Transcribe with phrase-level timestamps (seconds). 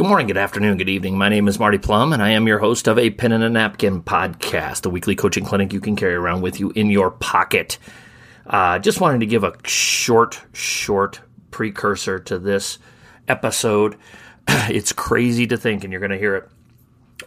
[0.00, 1.18] Good morning, good afternoon, good evening.
[1.18, 3.50] My name is Marty Plum, and I am your host of a Pen and a
[3.50, 7.76] Napkin podcast, the weekly coaching clinic you can carry around with you in your pocket.
[8.46, 12.78] Uh, just wanted to give a short, short precursor to this
[13.28, 13.98] episode.
[14.48, 16.48] it's crazy to think, and you're going to hear it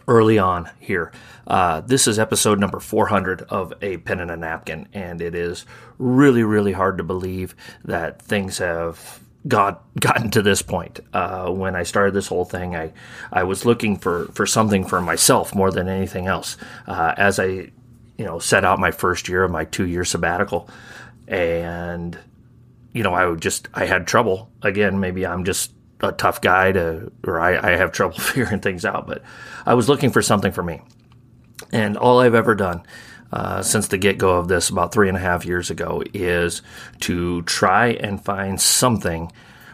[0.08, 1.12] early on here.
[1.46, 5.64] Uh, this is episode number 400 of A Pen and a Napkin, and it is
[5.98, 7.54] really, really hard to believe
[7.84, 11.00] that things have got gotten to this point.
[11.12, 12.92] Uh, when I started this whole thing, I
[13.32, 16.56] I was looking for for something for myself more than anything else.
[16.86, 20.68] Uh, as I you know set out my first year of my two year sabbatical,
[21.28, 22.18] and
[22.92, 25.00] you know I would just I had trouble again.
[25.00, 29.06] Maybe I'm just a tough guy to, or I, I have trouble figuring things out.
[29.06, 29.22] But
[29.66, 30.80] I was looking for something for me,
[31.72, 32.82] and all I've ever done
[33.32, 36.62] uh, since the get go of this about three and a half years ago is
[37.00, 39.30] to try and find something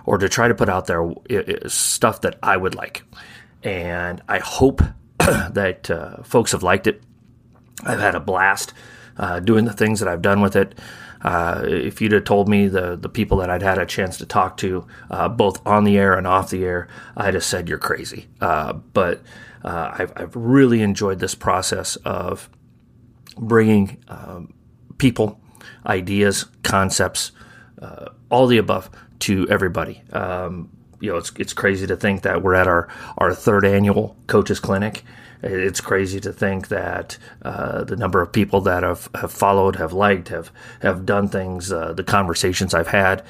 [0.07, 1.13] or to try to put out there
[1.67, 3.03] stuff that I would like.
[3.63, 4.81] And I hope
[5.19, 7.03] that uh, folks have liked it.
[7.85, 8.73] I've had a blast
[9.17, 10.79] uh, doing the things that I've done with it.
[11.23, 14.27] Uh, if you'd have told me the the people that I'd had a chance to
[14.27, 17.79] talk to, uh, both on the air and off the air, I'd have said you're
[17.79, 18.29] crazy.
[18.41, 19.21] Uh, but
[19.63, 22.49] uh, I've, I've really enjoyed this process of
[23.41, 24.53] bringing um,
[24.99, 25.41] people,
[25.87, 27.33] ideas, concepts,
[27.81, 30.03] uh, all the above to everybody.
[30.13, 32.89] Um, you know, it's it's crazy to think that we're at our
[33.19, 35.03] our third annual coaches clinic.
[35.43, 39.95] It's crazy to think that uh, the number of people that have, have followed, have
[39.95, 43.25] liked, have have done things, uh, the conversations I've had.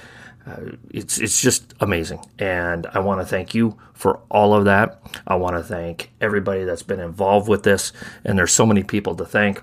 [0.44, 5.00] Uh, it's it's just amazing, and I want to thank you for all of that.
[5.26, 7.92] I want to thank everybody that's been involved with this,
[8.24, 9.62] and there's so many people to thank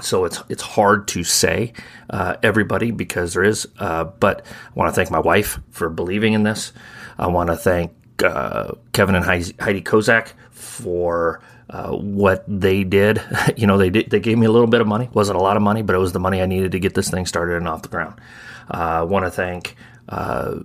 [0.00, 1.72] so it's it's hard to say
[2.08, 3.68] uh, everybody because there is.
[3.78, 6.72] Uh, but I want to thank my wife for believing in this.
[7.18, 13.22] I want to thank uh, Kevin and Heidi Kozak for uh, what they did.
[13.56, 15.10] you know, they did they gave me a little bit of money.
[15.12, 17.10] wasn't a lot of money, but it was the money I needed to get this
[17.10, 18.18] thing started and off the ground.
[18.72, 19.76] Uh, I want to thank
[20.08, 20.60] uh,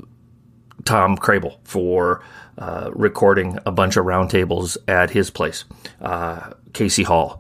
[0.85, 2.23] Tom Crable for.
[2.93, 5.66] recording a bunch of roundtables at his place,
[6.73, 7.39] Casey Hall,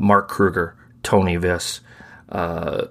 [0.00, 1.80] Mark Kruger, Tony Viss,
[2.28, 2.86] uh,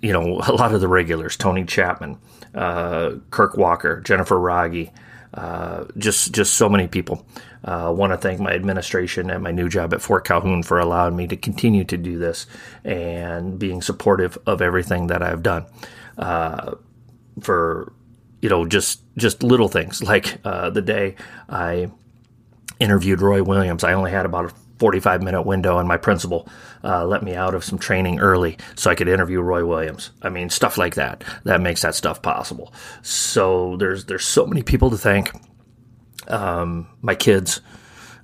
[0.00, 2.18] you know, a lot of the regulars, Tony Chapman,
[2.54, 4.92] uh, Kirk Walker, Jennifer Raggi,
[5.34, 7.26] uh, just just so many people.
[7.64, 10.78] I uh, want to thank my administration and my new job at Fort Calhoun for
[10.78, 12.46] allowing me to continue to do this
[12.84, 15.66] and being supportive of everything that I've done.
[16.16, 16.76] Uh,
[17.40, 17.92] for
[18.40, 21.16] you know, just just little things like uh, the day
[21.48, 21.90] I
[22.80, 26.48] interviewed Roy Williams, I only had about a 45 minute window, and my principal
[26.84, 30.10] uh, let me out of some training early so I could interview Roy Williams.
[30.22, 32.72] I mean, stuff like that that makes that stuff possible.
[33.02, 35.32] So there's there's so many people to thank.
[36.28, 37.60] Um, my kids,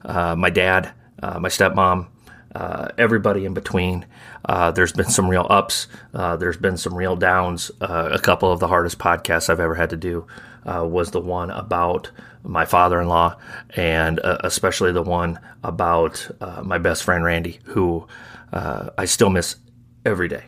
[0.05, 0.93] uh, my dad,
[1.23, 2.09] uh, my stepmom,
[2.55, 4.07] uh, everybody in between.
[4.45, 5.89] Uh, there's been some real ups.
[6.13, 7.71] Uh, there's been some real downs.
[7.81, 10.27] Uh, a couple of the hardest podcasts I've ever had to do
[10.65, 12.11] uh, was the one about
[12.45, 13.37] my father-in-law,
[13.71, 16.31] and uh, especially the one about
[16.63, 18.07] my best friend Randy, who
[18.53, 19.57] I still miss
[20.05, 20.45] every day.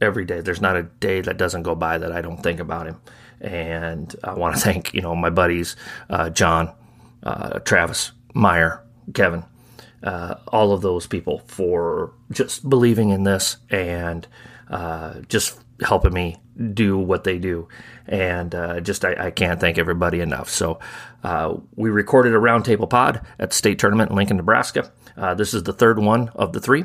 [0.00, 2.86] Every day, there's not a day that doesn't go by that I don't think about
[2.86, 3.00] him.
[3.40, 5.74] And I want to thank you know my buddies,
[6.32, 6.72] John,
[7.64, 9.44] Travis, Meyer, Kevin
[10.02, 14.26] uh, all of those people for just believing in this and
[14.68, 16.36] uh, just helping me
[16.72, 17.68] do what they do.
[18.06, 20.48] And uh, just, I, I, can't thank everybody enough.
[20.48, 20.78] So,
[21.22, 24.90] uh, we recorded a roundtable pod at state tournament in Lincoln, Nebraska.
[25.16, 26.84] Uh, this is the third one of the three.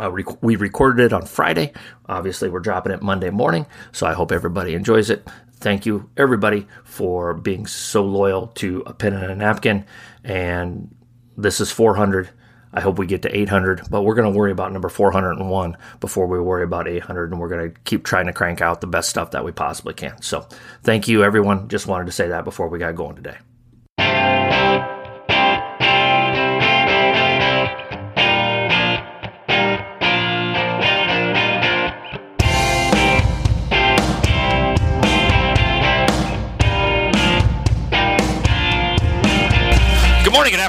[0.00, 1.72] Uh, rec- we recorded it on Friday.
[2.06, 3.66] Obviously, we're dropping it Monday morning.
[3.92, 5.28] So, I hope everybody enjoys it.
[5.56, 9.84] Thank you, everybody, for being so loyal to a pen and a napkin.
[10.24, 10.94] And
[11.36, 12.30] this is 400.
[12.72, 16.26] I hope we get to 800, but we're going to worry about number 401 before
[16.26, 19.10] we worry about 800, and we're going to keep trying to crank out the best
[19.10, 20.20] stuff that we possibly can.
[20.22, 20.46] So,
[20.82, 21.68] thank you, everyone.
[21.68, 23.36] Just wanted to say that before we got going today.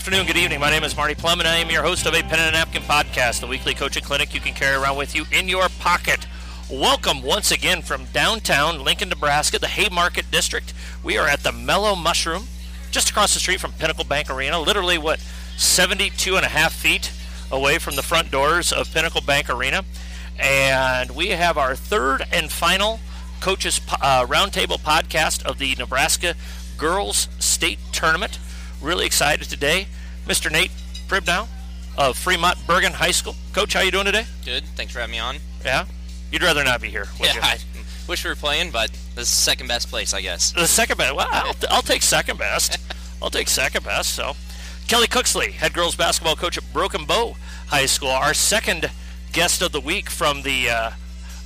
[0.03, 0.59] Afternoon, good evening.
[0.59, 2.59] My name is Marty Plum, and I am your host of a Pen and a
[2.59, 6.27] Napkin podcast, the weekly coaching clinic you can carry around with you in your pocket.
[6.69, 10.73] Welcome once again from downtown Lincoln, Nebraska, the Haymarket District.
[11.05, 12.47] We are at the Mellow Mushroom,
[12.91, 15.21] just across the street from Pinnacle Bank Arena, literally, what,
[15.55, 17.13] 72 and a half feet
[17.49, 19.85] away from the front doors of Pinnacle Bank Arena.
[20.37, 22.99] And we have our third and final
[23.39, 26.35] Coaches uh, Roundtable podcast of the Nebraska
[26.77, 28.37] Girls State Tournament.
[28.83, 29.87] Really excited today.
[30.27, 30.51] Mr.
[30.51, 30.69] Nate
[31.07, 31.47] Pribnow
[31.97, 33.33] of Fremont Bergan High School.
[33.53, 34.25] Coach, how you doing today?
[34.43, 34.65] Good.
[34.75, 35.37] Thanks for having me on.
[35.63, 35.85] Yeah?
[36.31, 37.41] You'd rather not be here, would yeah, you?
[37.41, 37.57] I
[38.09, 40.51] wish we were playing, but this is the second best place, I guess.
[40.51, 41.15] The second best.
[41.15, 42.77] Well, I'll, I'll take second best.
[43.21, 44.13] I'll take second best.
[44.15, 44.33] So,
[44.89, 47.35] Kelly Cooksley, head girls basketball coach at Broken Bow
[47.67, 48.89] High School, our second
[49.31, 50.91] guest of the week from the uh,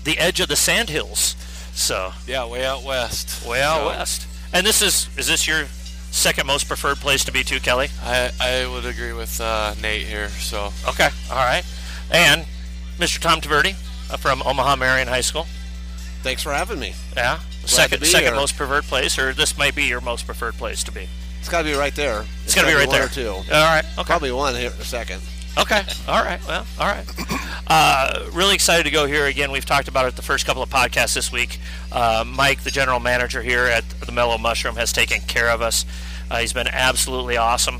[0.03, 1.35] the edge of the Sandhills.
[1.73, 3.45] So, Yeah, way out west.
[3.45, 4.27] way out So, west.
[4.53, 5.65] And this is is this your
[6.11, 7.89] second most preferred place to be too, Kelly?
[8.01, 10.29] I, I would agree with uh, Nate here.
[10.29, 11.63] So Okay, all right.
[12.11, 12.45] And
[12.97, 13.19] Mr.
[13.19, 13.75] Tom Tvrdy
[14.11, 15.45] uh, from Omaha Marian High School.
[16.23, 16.93] Thanks for having me.
[17.15, 18.35] Yeah, to second second here.
[18.35, 21.07] most preferred place, or this might be your most preferred place to be.
[21.39, 22.25] It's got to be right there.
[22.43, 23.05] It's got to be right one there.
[23.05, 23.29] Or two.
[23.29, 23.85] All right.
[23.93, 24.03] Okay.
[24.03, 25.21] Probably one here in a second.
[25.59, 25.81] Okay.
[26.07, 26.39] All right.
[26.47, 27.05] Well, all right.
[27.67, 29.51] Uh, really excited to go here again.
[29.51, 31.59] We've talked about it the first couple of podcasts this week.
[31.91, 35.85] Uh, Mike, the general manager here at the Mellow Mushroom, has taken care of us.
[36.29, 37.79] Uh, he's been absolutely awesome.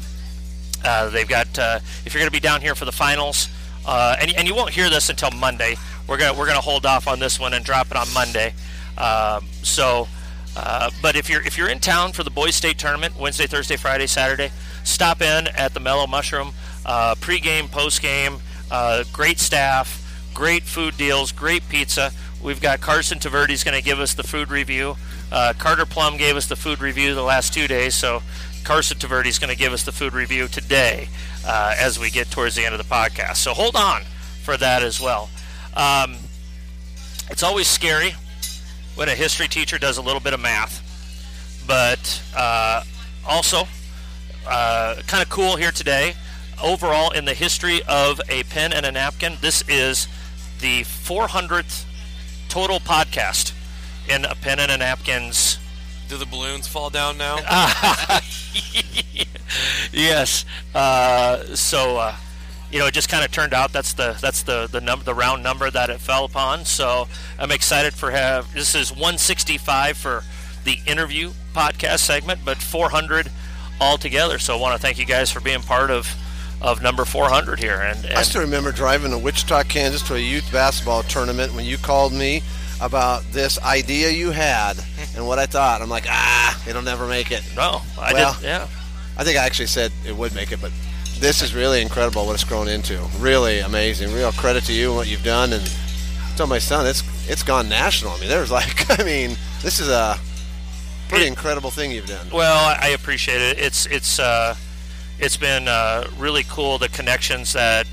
[0.84, 1.58] Uh, they've got.
[1.58, 3.48] Uh, if you're going to be down here for the finals,
[3.86, 5.76] uh, and, and you won't hear this until Monday.
[6.08, 8.54] We're gonna we're gonna hold off on this one and drop it on Monday.
[8.98, 10.08] Um, so,
[10.56, 13.76] uh, but if you're if you're in town for the boys' state tournament, Wednesday, Thursday,
[13.76, 14.52] Friday, Saturday,
[14.84, 16.54] stop in at the Mellow Mushroom.
[16.88, 18.38] Uh, pre-game, post-game,
[18.72, 22.12] uh, great staff, great food deals, great pizza.
[22.42, 24.96] We've got Carson Tvrdy's going to give us the food review.
[25.32, 28.22] Uh, Carter Plum gave us the food review the last two days, so
[28.64, 31.10] Carson Tvrdy's going to give us the food review today
[31.46, 33.38] uh, as we get towards the end of the podcast.
[33.38, 34.04] So hold on
[34.44, 35.30] for that as well.
[35.76, 36.18] Um,
[37.30, 38.16] it's always scary
[38.96, 40.82] when a history teacher does a little bit of math,
[41.68, 42.84] but uh,
[43.28, 43.64] also
[44.48, 46.14] uh, kind of cool here today.
[46.62, 50.08] Overall, in the history of a pen and a napkin, this is
[50.60, 51.86] the 400th
[52.50, 53.54] total podcast
[54.10, 55.60] in a pen and a napkins
[56.08, 57.38] do the balloons fall down now?
[59.92, 60.46] yes.
[60.74, 62.16] Uh, so, uh,
[62.72, 65.14] you know, it just kind of turned out that's the that's the the number the
[65.14, 66.66] round number that it fell upon.
[66.66, 67.08] So
[67.38, 70.24] I'm excited for have this is 165 for
[70.64, 73.32] the interview podcast segment, but 400
[73.80, 74.40] altogether.
[74.40, 76.14] So I want to thank you guys for being part of
[76.62, 77.76] of number 400 here.
[77.82, 81.78] And, I still remember driving to Wichita, Kansas to a youth basketball tournament when you
[81.78, 82.42] called me
[82.82, 84.74] about this idea you had
[85.16, 85.82] and what I thought.
[85.82, 87.44] I'm like, ah, it'll never make it.
[87.56, 88.44] no, I Well, did.
[88.44, 88.68] Yeah.
[89.18, 90.72] I think I actually said it would make it, but
[91.20, 93.00] this is really incredible what it's grown into.
[93.20, 94.14] Really amazing.
[94.14, 95.54] Real credit to you and what you've done.
[95.54, 98.12] And I told my son, it's it's gone national.
[98.12, 100.20] I mean, there's like, I mean, this is a
[101.10, 102.28] pretty It- incredible thing you've done.
[102.32, 103.58] Well, I I appreciate it.
[103.58, 104.56] It's it's uh,
[105.20, 107.88] it's been uh, really cool the connections that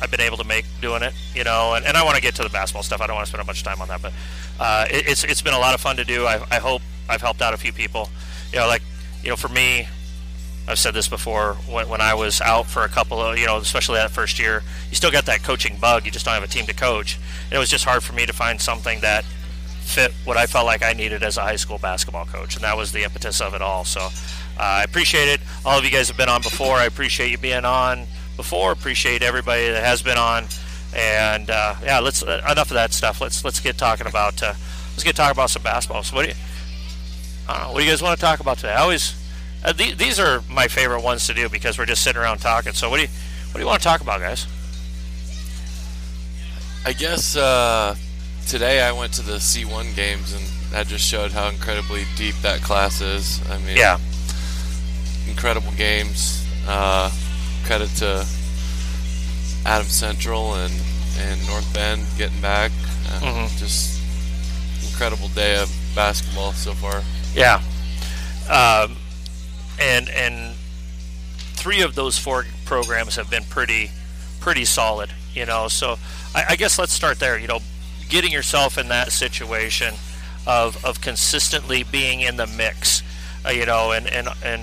[0.00, 1.14] I've been able to make doing it.
[1.34, 3.00] You know, and, and I want to get to the basketball stuff.
[3.00, 4.12] I don't want to spend much time on that, but
[4.60, 6.26] uh, it, it's it's been a lot of fun to do.
[6.26, 8.08] I, I hope I've helped out a few people.
[8.52, 8.82] You know, like
[9.22, 9.88] you know, for me,
[10.68, 11.54] I've said this before.
[11.68, 14.62] When, when I was out for a couple of, you know, especially that first year,
[14.90, 16.04] you still got that coaching bug.
[16.04, 17.18] You just don't have a team to coach.
[17.46, 19.24] And it was just hard for me to find something that
[19.88, 22.76] fit what I felt like I needed as a high school basketball coach, and that
[22.76, 23.84] was the impetus of it all.
[23.84, 24.08] So
[24.58, 25.40] I appreciate it.
[25.64, 26.76] All of you guys have been on before.
[26.76, 28.06] I appreciate you being on
[28.36, 28.72] before.
[28.72, 30.44] Appreciate everybody that has been on.
[30.94, 33.20] And uh, yeah, let's uh, enough of that stuff.
[33.20, 34.54] Let's let's get talking about uh,
[34.92, 36.02] let's get talking about some basketball.
[36.02, 36.34] So what do you?
[37.48, 37.72] I know.
[37.72, 38.72] What do you guys want to talk about today?
[38.72, 39.14] I always
[39.64, 42.72] uh, th- these are my favorite ones to do because we're just sitting around talking.
[42.72, 43.08] So what do you
[43.48, 44.46] what do you want to talk about, guys?
[46.84, 47.96] I guess uh,
[48.46, 50.42] today I went to the C1 games and
[50.72, 53.40] that just showed how incredibly deep that class is.
[53.50, 53.98] I mean, Yeah,
[55.28, 56.44] incredible games.
[56.66, 57.10] Uh,
[57.64, 58.26] credit to
[59.66, 60.72] Adams Central and,
[61.18, 62.70] and North Bend getting back.
[63.10, 63.58] Uh, Mhm.
[63.58, 64.00] Just
[64.84, 67.02] incredible day of basketball so far.
[67.34, 67.60] Yeah,
[68.48, 68.96] um,
[69.80, 70.54] and and
[71.54, 73.90] three of those four programs have been pretty
[74.40, 75.10] pretty solid.
[75.34, 75.98] You know, so
[76.34, 77.38] I, I guess let's start there.
[77.38, 77.60] You know,
[78.08, 79.94] getting yourself in that situation
[80.46, 83.02] of of consistently being in the mix.
[83.46, 84.62] Uh, you know, and and and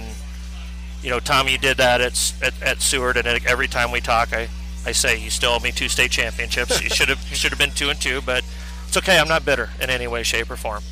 [1.05, 4.33] you know, Tom, you did that at at, at Seward, and every time we talk,
[4.33, 4.49] I.
[4.87, 6.79] I say you still owe me two state championships.
[6.79, 8.43] You should have should have been two and two, but
[8.87, 9.17] it's okay.
[9.17, 10.83] I'm not bitter in any way, shape, or form.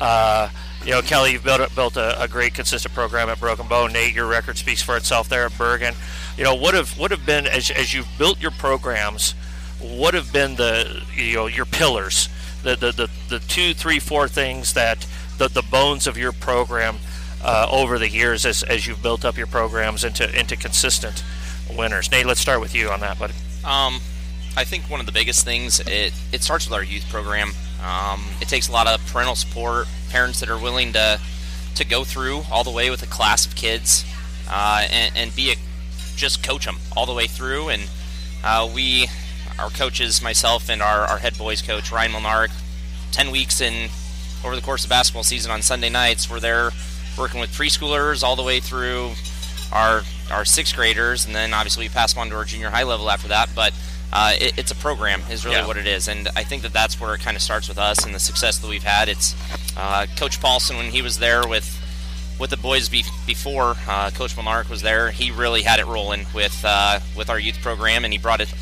[0.00, 0.48] Uh,
[0.84, 3.86] you know, Kelly, you've built a, built a, a great, consistent program at Broken Bow.
[3.86, 5.94] Nate, your record speaks for itself there at Bergan.
[6.36, 9.32] You know, what have what have been as as you've built your programs?
[9.80, 12.28] What have been the you know your pillars,
[12.62, 15.06] the the the, the two, three, four things that
[15.38, 16.96] the the bones of your program
[17.44, 21.22] uh, over the years as as you've built up your programs into into consistent
[21.76, 22.10] winners.
[22.10, 23.34] Nate, let's start with you on that, buddy.
[23.64, 24.00] Um,
[24.56, 27.50] I think one of the biggest things it it starts with our youth program.
[27.84, 31.20] Um, it takes a lot of parental support, parents that are willing to
[31.74, 34.04] to go through all the way with a class of kids
[34.48, 35.56] uh, and, and be a
[36.16, 37.68] just coach them all the way through.
[37.68, 37.82] And
[38.44, 39.08] uh, we,
[39.58, 42.52] our coaches, myself and our, our head boys coach Ryan Milnark,
[43.10, 43.90] ten weeks in
[44.44, 46.70] over the course of basketball season on Sunday nights, we're there
[47.18, 49.12] working with preschoolers all the way through
[49.72, 52.84] our our sixth graders, and then obviously we pass them on to our junior high
[52.84, 53.50] level after that.
[53.54, 53.72] But
[54.12, 55.66] uh, it, it's a program, is really Yeah.
[55.66, 58.04] what it is, and I think that that's where it kind of starts with us
[58.04, 59.08] and the success that we've had.
[59.08, 59.34] It's
[59.76, 61.80] uh, Coach Paulson when he was there with
[62.40, 65.10] with the boys be- before uh, Coach Monarch was there.
[65.10, 68.52] He really had it rolling with uh, with our youth program, and he brought it.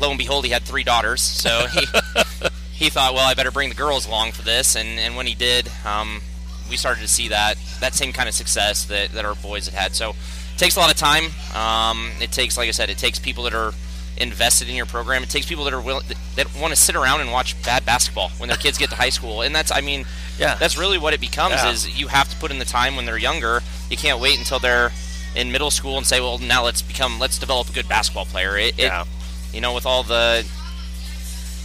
[0.00, 1.86] Lo and behold, he had three daughters, so he
[2.72, 5.34] he thought, well, I better bring the girls along for this, and, and when he
[5.34, 6.20] did, um,
[6.68, 9.74] we started to see that that same kind of success that, that our boys had
[9.74, 9.94] had.
[9.94, 11.24] So it takes a lot of time.
[11.54, 13.72] Um, it takes, like I said, it takes people that are
[14.16, 15.22] invested in your program.
[15.22, 18.30] It takes people that are willing that, want to sit around and watch bad basketball
[18.38, 20.04] when their kids get to high school, and that's, I mean,
[20.38, 20.56] Yeah.
[20.56, 21.54] that's really what it becomes.
[21.54, 21.70] Yeah.
[21.70, 23.62] Is you have to put in the time when they're younger.
[23.90, 24.90] You can't wait until they're
[25.36, 28.56] in middle school and say, well, now let's become, let's develop a good basketball player.
[28.58, 29.04] It, it- Yeah.
[29.52, 30.44] you know, with all the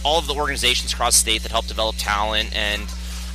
[0.04, 2.82] all of the organizations across the state that help develop talent and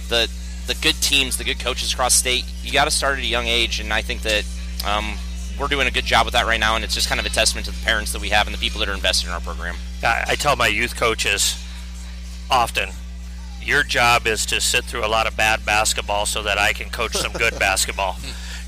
[0.08, 0.30] the
[0.70, 3.48] the good teams, the good coaches across state, you got to start at a young
[3.48, 4.46] age, and I think that
[4.88, 5.16] um,
[5.60, 7.30] we're doing a good job with that right now, and it's just kind of a
[7.30, 9.42] testament to the parents that we have and the people that are invested in our
[9.42, 9.76] program.
[10.04, 11.58] I, I tell my youth coaches
[12.52, 12.90] often,
[13.62, 16.92] your job is to sit through a lot of bad basketball so that I can
[16.92, 18.18] coach some good basketball.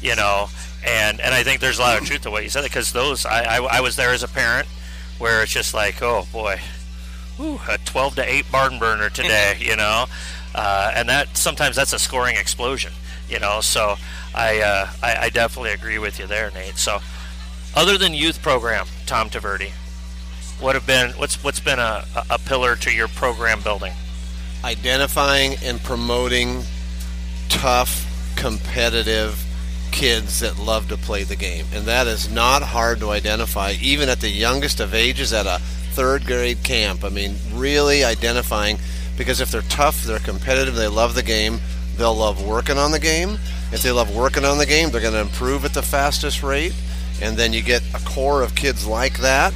[0.01, 0.49] You know,
[0.83, 3.23] and and I think there's a lot of truth to what you said because those
[3.27, 4.67] I, I I was there as a parent
[5.19, 6.59] where it's just like oh boy,
[7.37, 9.57] whew, a 12 to 8 barn burner today.
[9.59, 10.05] you know,
[10.55, 12.93] uh, and that sometimes that's a scoring explosion.
[13.29, 13.95] You know, so
[14.35, 16.77] I, uh, I I definitely agree with you there, Nate.
[16.77, 16.99] So.
[17.73, 19.69] Other than youth program, Tom Tvrdy,
[20.59, 23.93] what have been what's what's been a, a pillar to your program building?
[24.63, 26.63] identifying and promoting
[27.49, 29.43] tough, competitive
[29.91, 31.65] kids that love to play the game.
[31.73, 35.59] And that is not hard to identify, even at the youngest of ages at a
[35.93, 37.03] third grade camp.
[37.03, 38.77] I mean, really identifying
[39.21, 41.59] because if they're tough, they're competitive, they love the game,
[41.97, 43.37] they'll love working on the game.
[43.71, 46.73] If they love working on the game, they're going to improve at the fastest rate.
[47.21, 49.53] And then you get a core of kids like that.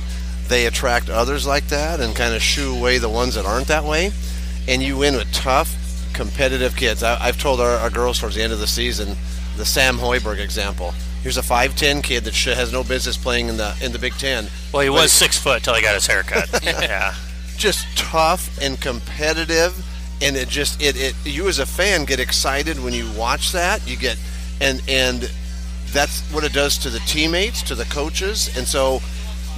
[0.48, 3.84] They attract others like that and kind of shoo away the ones that aren't that
[3.84, 4.12] way
[4.68, 5.76] and you win with tough,
[6.14, 7.04] competitive kids.
[7.04, 9.16] I, I've told our, our girls towards the end of the season
[9.58, 10.94] the Sam Hoiberg example.
[11.22, 14.14] Here's a 5'10 kid that sh- has no business playing in the in the Big
[14.14, 14.48] Ten.
[14.74, 16.50] Well, he But was six foot till he got his haircut.
[16.64, 17.16] yeah.
[17.58, 19.74] Just tough and competitive,
[20.22, 23.88] and it just it, it you as a fan get excited when you watch that.
[23.88, 24.18] You get
[24.62, 25.32] and and
[25.92, 29.00] that's what it does to the teammates, to the coaches, and so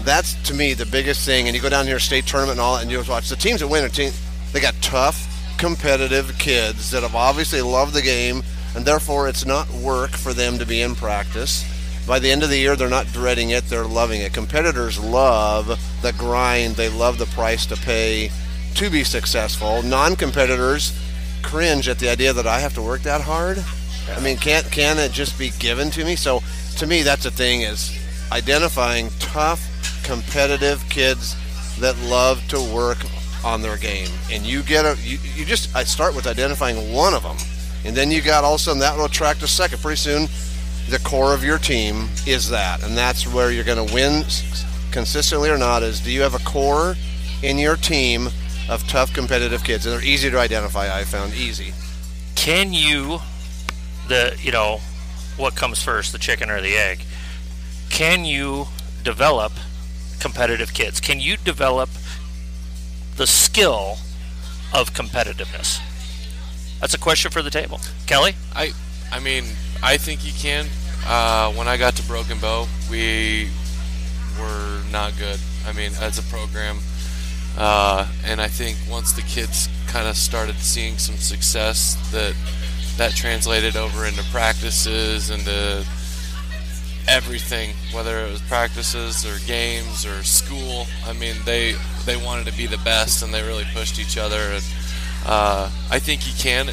[0.04, 1.48] that's to me the biggest thing.
[1.48, 3.68] And you go down here state tournament and all, and you watch the teams that
[3.68, 3.84] win.
[3.84, 4.12] Are team,
[4.54, 8.44] they got tough, competitive kids that have obviously loved the game,
[8.76, 11.66] and therefore it's not work for them to be in practice.
[12.08, 14.32] By the end of the year, they're not dreading it; they're loving it.
[14.32, 15.68] Competitors love
[16.02, 18.32] the grind; they love the price to pay
[18.76, 19.84] to be successful.
[19.84, 20.98] Non-competitors
[21.44, 23.64] cringe at the idea that I have to work that hard.
[24.16, 26.16] I mean, can't can it just be given to me?
[26.16, 26.42] So,
[26.78, 27.92] to me, that's the thing is
[28.32, 29.62] identifying tough,
[30.04, 31.36] competitive kids
[31.80, 33.00] that love to work
[33.44, 37.14] on their game, and you get a you, you just I start with identifying one
[37.14, 37.38] of them,
[37.84, 39.82] and then you got all of a sudden that will attract a second.
[39.82, 40.28] Pretty soon,
[40.90, 44.24] the core of your team is that, and that's where you're going to win
[44.92, 45.84] consistently or not.
[45.84, 46.96] Is do you have a core
[47.44, 48.30] in your team
[48.70, 50.96] of tough, competitive kids, and they're easy to identify.
[50.96, 51.74] I found easy.
[52.36, 53.20] Can you,
[54.08, 54.80] the you know,
[55.38, 57.04] what comes first, the chicken or the egg?
[57.90, 58.68] Can you
[59.04, 59.54] develop
[60.20, 61.00] competitive kids?
[61.00, 61.90] Can you develop
[63.16, 63.98] the skill
[64.74, 65.80] of competitiveness?
[66.80, 67.80] That's a question for the table.
[68.06, 68.34] Kelly?
[68.56, 68.72] I,
[69.12, 69.46] I mean,
[69.82, 70.68] I think you can.
[71.06, 73.50] Uh, when I got to Broken Bow, we
[74.40, 75.40] were not good.
[75.66, 76.80] I mean, as a program,
[77.58, 82.36] uh, and I think once the kids kind of started seeing some success, that
[82.98, 85.86] that translated over into practices and to
[87.08, 90.86] everything, whether it was practices or games or school.
[91.06, 94.38] I mean, they they wanted to be the best, and they really pushed each other.
[94.38, 94.64] And
[95.26, 96.68] uh, I think you can,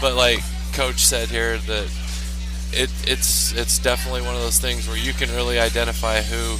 [0.00, 0.40] but like
[0.72, 1.90] Coach said here, that
[2.72, 6.56] it it's it's definitely one of those things where you can really identify who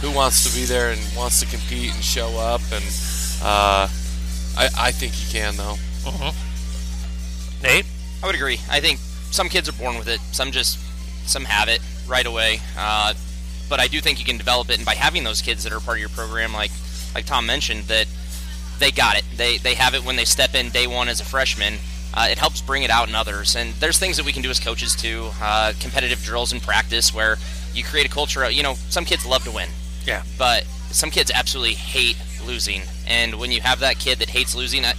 [0.00, 2.84] who wants to be there and wants to compete and show up, and
[3.42, 3.88] uh,
[4.56, 5.76] I I think you can though.
[7.62, 7.86] Nate?
[8.22, 8.60] I would agree.
[8.70, 10.20] I think some kids are born with it.
[10.32, 10.78] Some just
[11.28, 12.60] some have it right away.
[12.78, 13.14] Uh,
[13.68, 15.80] but I do think you can develop it, and by having those kids that are
[15.80, 16.70] part of your program, like
[17.14, 18.06] like Tom mentioned, that
[18.78, 19.24] they got it.
[19.36, 21.78] They they have it when they step in day one as a freshman.
[22.14, 23.56] Uh, it helps bring it out in others.
[23.56, 25.30] And there's things that we can do as coaches too.
[25.40, 27.36] Uh, competitive drills in practice where
[27.74, 28.42] you create a culture.
[28.44, 29.68] Of, you know, some kids love to win,
[30.06, 30.22] Yeah.
[30.38, 32.82] but some kids absolutely hate losing.
[33.06, 34.92] And when you have that kid that hates losing, I,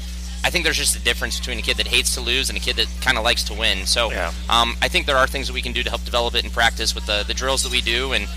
[0.43, 2.61] I think there's just a difference between a kid that hates to lose and a
[2.61, 3.85] kid that kind of likes to win.
[3.87, 4.31] So Yeah.
[4.49, 6.51] um, I think there are things that we can do to help develop it in
[6.51, 8.13] practice with the, the drills that we do.
[8.13, 8.27] And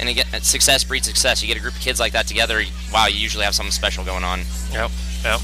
[0.00, 1.42] and again, success breeds success.
[1.42, 2.62] You get a group of kids like that together.
[2.92, 4.42] Wow, you usually have something special going on.
[4.70, 4.92] Yep.
[5.24, 5.40] Yep.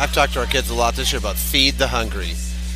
[0.00, 2.30] I've talked to our kids a lot this year about feed the hungry.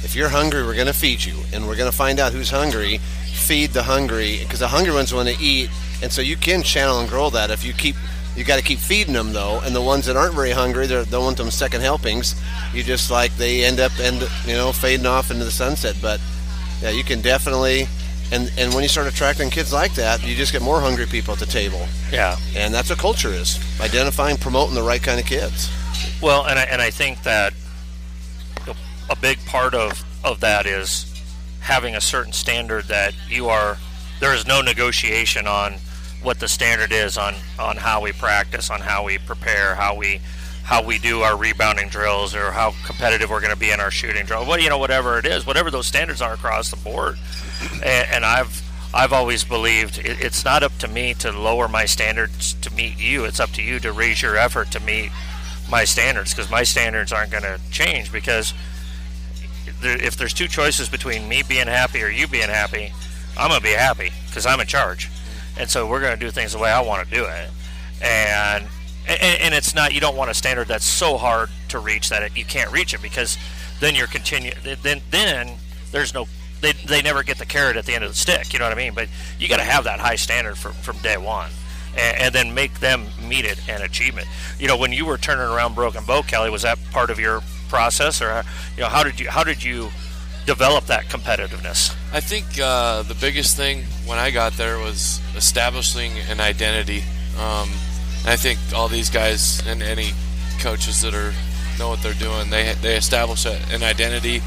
[0.04, 2.50] If you're hungry, we're going to feed you, and we're going to find out who's
[2.50, 2.98] hungry.
[3.32, 5.70] Feed the hungry, because the hungry ones want to eat,
[6.02, 7.96] and so you can channel and grow that if you keep.
[8.36, 11.02] You got to keep feeding them though, and the ones that aren't very hungry, they
[11.06, 12.34] don't want them second helpings.
[12.74, 15.96] You just like they end up and you know fading off into the sunset.
[16.02, 16.20] But
[16.82, 17.86] yeah, you can definitely,
[18.32, 21.32] and and when you start attracting kids like that, you just get more hungry people
[21.32, 22.36] at the table, Yeah.
[22.54, 25.70] and that's what culture is: identifying, promoting the right kind of kids.
[26.22, 27.52] Well, and I, and I think that
[29.10, 31.12] a big part of, of that is
[31.60, 33.76] having a certain standard that you are
[34.20, 35.74] there is no negotiation on
[36.22, 40.20] what the standard is on, on how we practice, on how we prepare, how we
[40.64, 43.90] how we do our rebounding drills or how competitive we're going to be in our
[43.90, 44.44] shooting drill.
[44.44, 47.18] What you know, whatever it is, whatever those standards are across the board.
[47.74, 48.62] And, and I've
[48.92, 52.98] I've always believed it, it's not up to me to lower my standards to meet
[52.98, 53.24] you.
[53.24, 55.12] It's up to you to raise your effort to meet
[55.70, 58.54] my standards because my standards aren't going to change because
[59.80, 62.92] there, if there's two choices between me being happy or you being happy,
[63.36, 65.10] I'm going to be happy because I'm in charge,
[65.58, 67.50] and so we're going to do things the way I want to do it,
[68.02, 68.64] and,
[69.08, 72.22] and and it's not you don't want a standard that's so hard to reach that
[72.22, 73.36] it, you can't reach it because
[73.80, 75.50] then you're continue then then
[75.92, 76.26] there's no
[76.62, 78.72] they, they never get the carrot at the end of the stick you know what
[78.72, 78.94] I mean?
[78.94, 79.08] But
[79.38, 81.50] you got to have that high standard from from day one
[81.96, 84.26] and, and then make them meet it and achieve it.
[84.58, 87.40] You know, when you were turning around Broken Bow, Kelly, was that part of your
[87.68, 88.42] process, or
[88.76, 89.90] you know, how did you how did you
[90.46, 91.94] develop that competitiveness?
[92.12, 97.02] I think uh, the biggest thing when I got there was establishing an identity.
[97.38, 97.68] Um,
[98.20, 100.10] and I think all these guys and any
[100.60, 101.34] coaches that are
[101.78, 104.40] know what they're doing, they they establish a, an identity.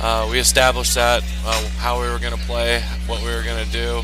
[0.00, 3.64] Uh, we established that uh, how we were going to play, what we were going
[3.64, 4.02] to do,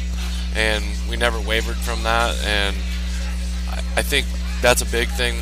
[0.59, 2.37] and we never wavered from that.
[2.44, 2.77] And
[3.71, 4.27] I, I think
[4.61, 5.37] that's a big thing.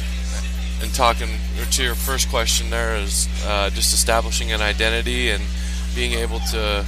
[0.83, 1.29] And talking
[1.71, 5.43] to your first question, there is uh, just establishing an identity and
[5.95, 6.85] being able to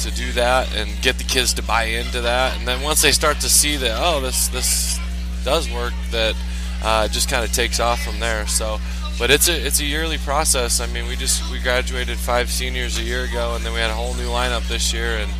[0.00, 2.56] to do that and get the kids to buy into that.
[2.58, 5.00] And then once they start to see that, oh, this this
[5.42, 6.36] does work, that
[6.84, 8.46] uh, just kind of takes off from there.
[8.46, 8.78] So,
[9.18, 10.78] but it's a it's a yearly process.
[10.78, 13.90] I mean, we just we graduated five seniors a year ago, and then we had
[13.90, 15.32] a whole new lineup this year, and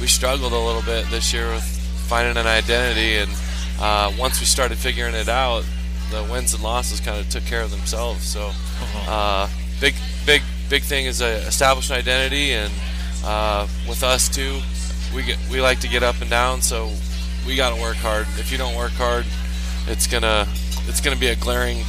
[0.00, 1.64] we struggled a little bit this year with
[2.08, 3.16] finding an identity.
[3.16, 3.30] And
[3.80, 5.64] uh, once we started figuring it out,
[6.10, 8.24] the wins and losses kind of took care of themselves.
[8.24, 8.52] So,
[9.08, 9.48] uh,
[9.80, 12.72] big big big thing is uh, establish an identity, and
[13.24, 14.60] uh, with us too,
[15.14, 16.62] we get we like to get up and down.
[16.62, 16.90] So
[17.46, 18.26] we got to work hard.
[18.38, 19.24] If you don't work hard,
[19.88, 20.46] it's gonna
[20.86, 21.82] it's gonna be a glaring.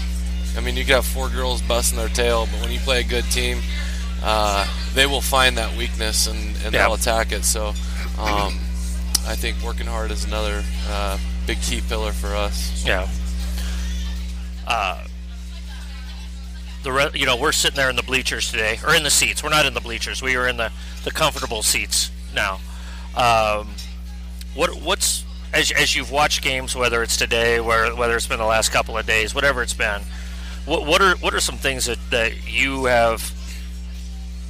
[0.57, 3.03] I mean, you could have four girls busting their tail, but when you play a
[3.03, 3.59] good team,
[4.23, 4.65] uh,
[4.95, 6.83] they will find that weakness and, and Yeah.
[6.87, 7.45] they'll attack it.
[7.45, 7.73] So
[8.19, 8.53] um,
[9.27, 12.85] I think working hard is another uh, big key pillar for us.
[12.85, 13.07] Yeah.
[14.65, 15.05] Uh,
[16.83, 19.43] the re- you know we're sitting there in the bleachers today, or in the seats.
[19.43, 20.21] We're not in the bleachers.
[20.21, 20.71] We are in the,
[21.03, 22.59] the comfortable seats now.
[23.15, 23.69] Um,
[24.55, 28.45] what what's as, as you've watched games, whether it's today, where whether it's been the
[28.45, 30.01] last couple of days, whatever it's been.
[30.65, 33.33] What what are what are some things that, that you have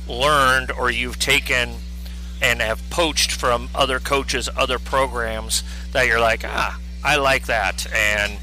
[0.07, 1.75] learned or you've taken
[2.41, 7.87] and have poached from other coaches, other programs that you're like, ah, I like that,
[7.93, 8.37] and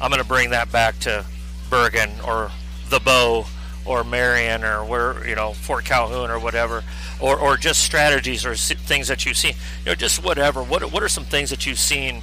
[0.00, 1.24] I'm going to bring that back to
[1.70, 2.50] Bergan or
[2.88, 3.46] the Bow
[3.84, 6.84] or Marian or where you know Fort Calhoun or whatever,
[7.20, 10.62] or or just strategies or things that you've seen, you know, just whatever.
[10.62, 12.22] What what are some things that you've seen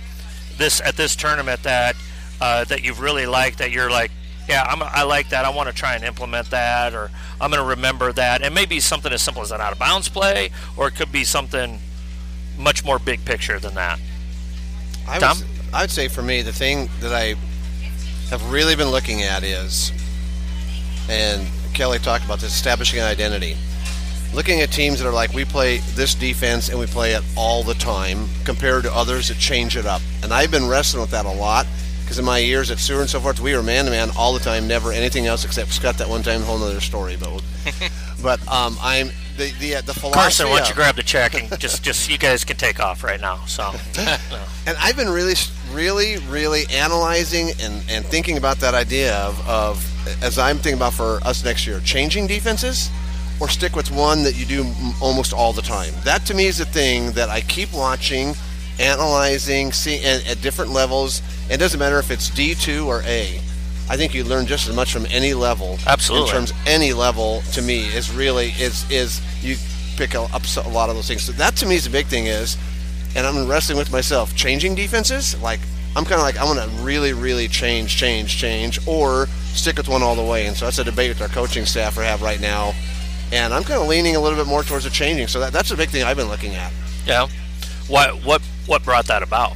[0.57, 1.95] this at this tournament that
[2.39, 4.11] uh, that you've really liked that you're like,
[4.47, 5.45] yeah, I'm, I like that.
[5.45, 7.09] I want to try and implement that, or
[7.41, 8.41] I'm going to remember that.
[8.43, 11.23] And maybe something as simple as an out of bounds play, or it could be
[11.23, 11.79] something
[12.57, 13.99] much more big picture than that.
[15.07, 15.37] I Tom?
[15.39, 17.35] would, I would say for me, the thing that I
[18.29, 19.91] have really been looking at is,
[21.09, 23.57] and Kelly talked about this, establishing an identity.
[24.33, 27.63] Looking at teams that are like, we play this defense and we play it all
[27.63, 30.01] the time, compared to others that change it up.
[30.23, 31.65] And I've been wrestling with that a lot
[32.05, 34.33] because in my years at Seward and so forth, we were man to man all
[34.33, 37.17] the time, never anything else except Scott that one time, whole other story.
[37.17, 37.43] But,
[38.23, 40.13] but um, I'm the the, uh, the philosophy.
[40.13, 43.03] Carson, why don't you grab the check and just just you guys can take off
[43.03, 43.43] right now.
[43.45, 43.73] So
[44.67, 45.35] And I've been really,
[45.71, 50.93] really, really analyzing and, and thinking about that idea of, of, as I'm thinking about
[50.93, 52.89] for us next year, changing defenses
[53.39, 55.93] or stick with one that you do m- almost all the time?
[56.03, 58.33] That to me is the thing that I keep watching,
[58.79, 61.21] analyzing, seeing at, at different levels.
[61.49, 63.39] It doesn't matter if it's D2 or A.
[63.87, 65.77] I think you learn just as much from any level.
[65.85, 66.29] Absolutely.
[66.29, 69.57] In terms any level to me is really is is you
[69.95, 71.23] pick up a lot of those things.
[71.23, 72.57] So that to me is the big thing is,
[73.15, 75.39] and I'm wrestling with myself, changing defenses.
[75.41, 75.59] Like
[75.95, 79.87] I'm kind of like I want to really really change, change, change, or stick with
[79.87, 80.47] one all the way.
[80.47, 82.73] And so that's a debate with our coaching staff we have right now.
[83.31, 85.27] And I'm kind of leaning a little bit more towards the changing.
[85.27, 86.71] So that, that's a big thing I've been looking at.
[87.05, 87.27] Yeah.
[87.87, 89.55] What what what brought that about?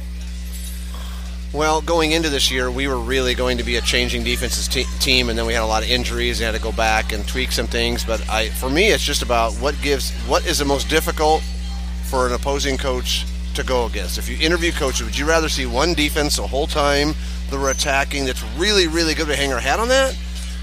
[1.52, 4.84] Well, going into this year, we were really going to be a changing defenses te-
[5.00, 6.40] team, and then we had a lot of injuries.
[6.40, 8.04] and had to go back and tweak some things.
[8.04, 11.42] But I, for me, it's just about what gives, what is the most difficult
[12.04, 14.16] for an opposing coach to go against.
[14.16, 17.14] If you interview coaches, would you rather see one defense the whole time
[17.50, 20.16] that we're attacking that's really, really good to hang our hat on that,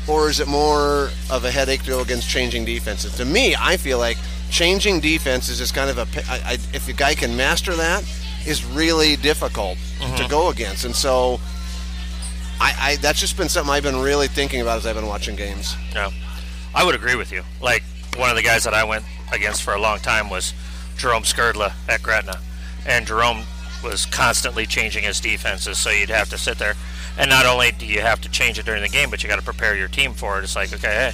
[0.08, 3.13] or is it more of a headache to go against changing defenses?
[3.17, 4.17] To me, I feel like
[4.52, 6.32] changing defenses is kind of a.
[6.32, 8.06] I, I, if a guy can master that,
[8.48, 10.30] is really difficult to mm-hmm.
[10.30, 11.40] go against, and so
[12.60, 15.36] I, I that's just been something I've been really thinking about as I've been watching
[15.36, 15.76] games.
[15.94, 16.12] Yeah.
[16.74, 17.44] I would agree with you.
[17.62, 17.84] Like
[18.16, 20.54] one of the guys that I went against for a long time was
[20.98, 22.40] Jerome Skrdla at Gretna,
[22.86, 23.44] and Jerome
[23.84, 25.78] was constantly changing his defenses.
[25.78, 26.76] So you'd have to sit there,
[27.18, 29.38] and not only do you have to change it during the game, but you got
[29.38, 30.44] to prepare your team for it.
[30.44, 31.14] It's like okay, hey,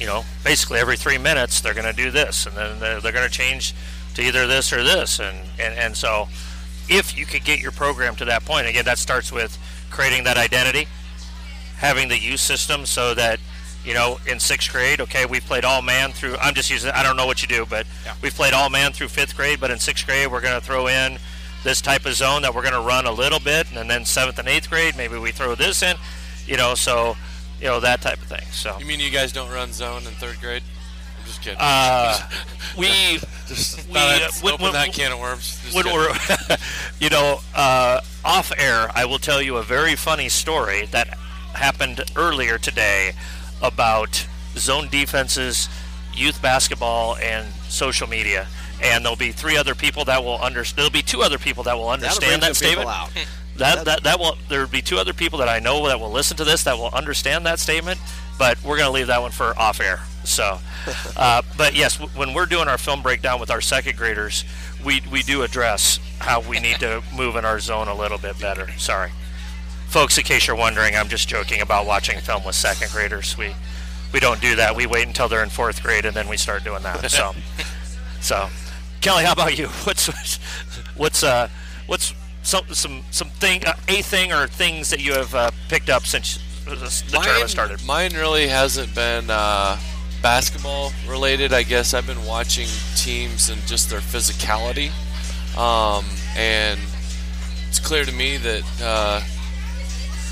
[0.00, 3.12] you know, basically every three minutes they're going to do this, and then they're, they're
[3.12, 3.74] going to change
[4.14, 6.28] to either this or this, and, and and so
[6.88, 9.58] if you could get your program to that point, again, that starts with
[9.90, 10.86] creating that identity,
[11.76, 13.40] having the use system so that
[13.84, 16.36] you know in sixth grade, okay, we've played all man through.
[16.40, 16.90] I'm just using.
[16.90, 17.86] I don't know what you do, but
[18.22, 19.60] we've played all man through fifth grade.
[19.60, 21.18] But in sixth grade, we're going to throw in
[21.64, 24.38] this type of zone that we're going to run a little bit, and then seventh
[24.38, 25.96] and eighth grade, maybe we throw this in.
[26.46, 27.16] You know, so
[27.58, 28.44] you know that type of thing.
[28.52, 30.62] So You mean you guys don't run zone in third grade?
[31.46, 32.36] I'm just kidding.
[32.36, 32.40] uh,
[32.78, 35.60] we just we, thought I'd uh, when- open when- that can of worms.
[35.62, 35.98] Just when kidding.
[35.98, 36.56] we're,
[37.00, 41.08] you know, uh, off air, I will tell you a very funny story that
[41.54, 43.12] happened earlier today
[43.62, 44.26] about
[44.56, 45.68] zone defenses,
[46.14, 48.46] youth basketball, and social media.
[48.82, 50.78] And there'll be three other people that will understand.
[50.78, 52.88] There'll be two other people that will understand that statement.
[52.88, 53.10] out.
[53.56, 56.36] That, that that will there'll be two other people that I know that will listen
[56.38, 58.00] to this that will understand that statement,
[58.36, 60.00] but we're going to leave that one for off air.
[60.24, 60.58] So,
[61.16, 64.44] uh, but yes, w- when we're doing our film breakdown with our second graders,
[64.84, 68.38] we we do address how we need to move in our zone a little bit
[68.40, 68.70] better.
[68.78, 69.10] Sorry,
[69.88, 70.18] folks.
[70.18, 73.36] In case you're wondering, I'm just joking about watching film with second graders.
[73.36, 73.54] We
[74.12, 74.76] we don't do that.
[74.76, 77.10] We wait until they're in fourth grade and then we start doing that.
[77.10, 77.32] So,
[78.20, 78.48] so
[79.00, 79.66] Kelly, how about you?
[79.84, 80.06] What's
[80.96, 81.48] what's uh
[81.86, 85.90] what's some some some thing uh, a thing or things that you have uh, picked
[85.90, 87.84] up since the the tournament started?
[87.84, 89.78] Mine really hasn't been uh,
[90.24, 91.52] basketball related.
[91.52, 94.88] I guess I've been watching teams and just their physicality,
[95.54, 96.80] um, and
[97.68, 99.20] it's clear to me that uh,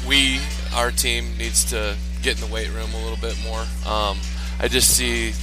[0.09, 0.41] we,
[0.75, 3.61] our team, needs to get in the weight room a little bit more.
[3.87, 4.19] Um,
[4.59, 5.35] I just see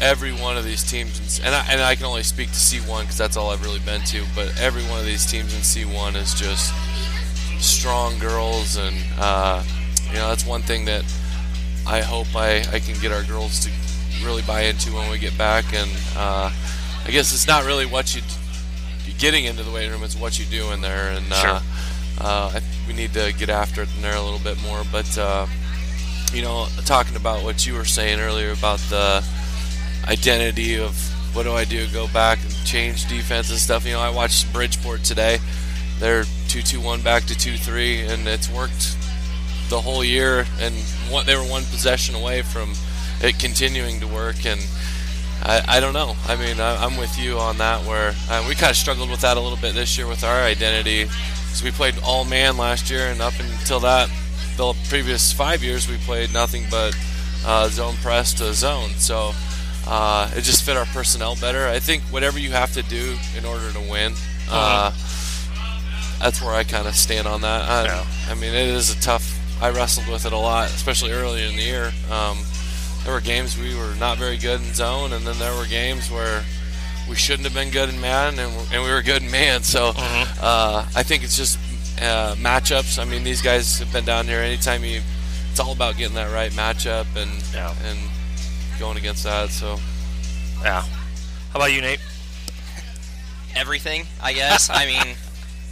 [0.00, 3.18] every one of these teams, and I, and I can only speak to C1 because
[3.18, 4.24] that's all I've really been to.
[4.36, 6.72] But every one of these teams in C1 is just
[7.58, 9.64] strong girls, and uh,
[10.06, 11.04] you know that's one thing that
[11.86, 13.70] I hope I, I can get our girls to
[14.24, 15.72] really buy into when we get back.
[15.74, 16.50] And uh,
[17.06, 20.38] I guess it's not really what you are getting into the weight room; it's what
[20.38, 21.10] you do in there.
[21.10, 21.50] And Sure.
[21.50, 21.62] uh,
[22.20, 24.82] uh, I, we need to get after it in there a little bit more.
[24.90, 25.46] But uh,
[26.32, 29.22] you know, talking about what you were saying earlier about the
[30.08, 30.96] identity of
[31.34, 31.88] what do I do?
[31.92, 33.84] Go back and change defense and stuff.
[33.84, 35.38] You know, I watched Bridgeport today.
[35.98, 38.96] They're two-two-one back to two-three, and it's worked
[39.68, 40.46] the whole year.
[40.60, 40.74] And
[41.10, 42.74] what they were one possession away from
[43.20, 44.44] it continuing to work.
[44.46, 44.60] And
[45.42, 46.14] I, I don't know.
[46.26, 47.84] I mean, I, I'm with you on that.
[47.84, 50.42] Where uh, we kind of struggled with that a little bit this year with our
[50.42, 54.10] identity, because we played all man last year, and up until that,
[54.56, 56.96] the previous five years we played nothing but
[57.44, 58.90] uh, zone press to zone.
[58.96, 59.32] So
[59.86, 61.66] uh, it just fit our personnel better.
[61.66, 64.14] I think whatever you have to do in order to win,
[64.50, 64.92] uh,
[66.20, 67.62] that's where I kind of stand on that.
[67.68, 68.06] I, Yeah.
[68.28, 69.38] I mean, it is a tough.
[69.60, 71.92] I wrestled with it a lot, especially early in the year.
[72.10, 72.38] Um,
[73.04, 76.10] there were games we were not very good in zone, and then there were games
[76.10, 76.42] where
[77.08, 79.62] we shouldn't have been good in man, and, and we were good in man.
[79.62, 81.58] So uh, I think it's just
[82.00, 82.98] uh, matchups.
[82.98, 84.40] I mean, these guys have been down here.
[84.40, 85.02] Anytime you,
[85.50, 87.74] it's all about getting that right matchup and Yeah.
[87.84, 87.98] and
[88.78, 89.50] going against that.
[89.50, 89.78] So
[90.62, 90.80] Yeah.
[90.82, 92.00] How about you, Nate?
[93.56, 94.68] everything, I guess.
[94.70, 95.14] I mean,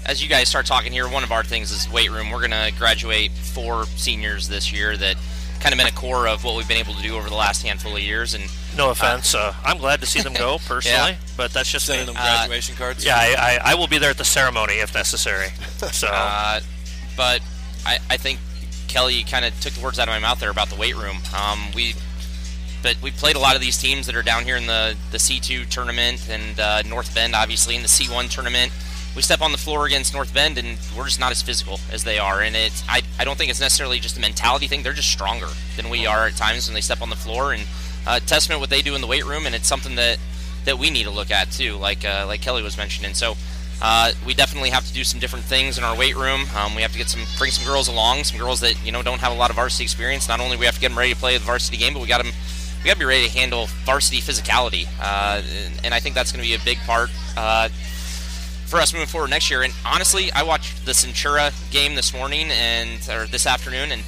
[0.07, 2.31] as you guys start talking here, one of our things is weight room.
[2.31, 5.17] We're going to graduate four seniors this year that
[5.61, 7.63] kind of been a core of what we've been able to do over the last
[7.63, 8.35] handful of years.
[8.35, 8.45] And
[8.77, 11.17] no offense, uh, I'm glad to see them go personally, yeah.
[11.37, 13.05] but that's just sending them graduation uh, cards.
[13.05, 15.49] Yeah, I, I, I, will be there at the ceremony if necessary.
[15.93, 16.61] So, uh,
[17.17, 17.41] but
[17.85, 18.39] I, I think
[18.87, 21.17] Kelly kind of took the words out of my mouth there about the weight room.
[21.37, 21.95] Um, we
[22.83, 25.19] but we played a lot of these teams that are down here in the, the
[25.19, 28.73] C2 tournament and uh, North Bend, obviously, in the C1 tournament.
[29.15, 32.05] We step on the floor against North Bend, and we're just not as physical as
[32.05, 32.41] they are.
[32.41, 34.83] And it's I, I don't think it's necessarily just a mentality thing.
[34.83, 37.53] They're just stronger than we are at times when they step on the floor.
[37.53, 37.65] And
[38.07, 40.19] uh, testament what they do in the weight room, and it's something that,
[40.65, 43.15] that we need to look at too, like uh, like Kelly was mentioning.
[43.15, 43.35] So
[43.83, 46.47] uh, we definitely have to do some different things in our weight room.
[46.57, 49.03] Um, we have to get some bring some girls along, some girls that you know
[49.03, 50.29] don't have a lot of varsity experience.
[50.29, 52.09] Not only we have to get them ready to play the varsity game, but we
[52.09, 52.33] got them
[52.83, 55.41] we got to be ready to handle varsity physicality, uh,
[55.85, 57.69] and I think that's going to be a big part uh,
[58.73, 59.61] for us moving forward next year.
[59.61, 64.03] And honestly, I watched the Centura game this morning and or this afternoon, and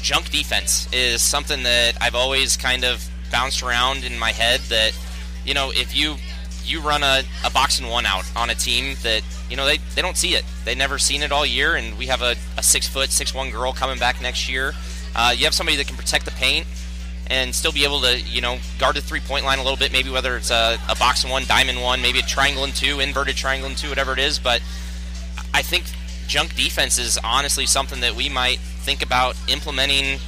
[0.00, 4.60] junk defense is something that I've always kind of bounced around in my head.
[4.68, 4.96] That
[5.44, 6.14] you know, if you
[6.64, 9.78] you run a, a box and one out on a team that you know they,
[9.96, 12.62] they don't see it, they never seen it all year, and we have a, a
[12.62, 14.72] six foot six one girl coming back next year.
[15.16, 16.64] Uh, you have somebody that can protect the paint
[17.32, 19.90] and still be able to, you know, guard the three point line a little bit.
[19.90, 23.00] Maybe whether it's a, a box and one, diamond one, maybe a triangle and two,
[23.00, 24.38] inverted triangle and two, whatever it is.
[24.38, 24.60] But
[25.54, 25.86] I think
[26.26, 30.20] junk defense is honestly something that we might think about implementing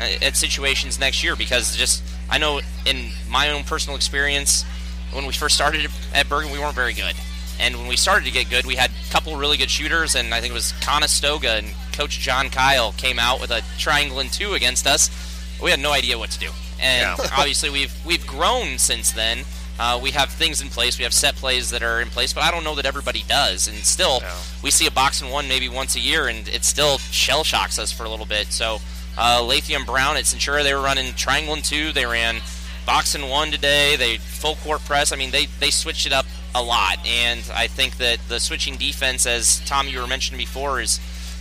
[0.00, 4.64] uh, at situations next year because just I know in my own personal experience
[5.12, 7.14] when we first started at Bergan, we weren't very good
[7.60, 10.34] and when we started to get good we had a couple really good shooters and
[10.34, 14.30] I think it was Conestoga and coach John Kyle came out with a triangle and
[14.32, 15.27] two against us
[15.62, 16.50] we had no idea what to do.
[16.80, 17.28] And yeah.
[17.36, 19.44] obviously, we've we've grown since then.
[19.80, 20.98] Uh, we have things in place.
[20.98, 23.68] We have set plays that are in place, but I don't know that everybody does.
[23.68, 24.36] And still, yeah.
[24.60, 27.78] we see a box and one maybe once a year, and it still shell shocks
[27.78, 28.48] us for a little bit.
[28.48, 28.78] So,
[29.16, 31.92] uh, Lathium Brown at Centura, they were running triangle and two.
[31.92, 32.40] They ran
[32.86, 33.94] box and one today.
[33.94, 35.12] They full court press.
[35.12, 38.76] I mean, they they switched it up a lot, and I think that the switching
[38.76, 40.98] defense, as Tom you were mentioning before, is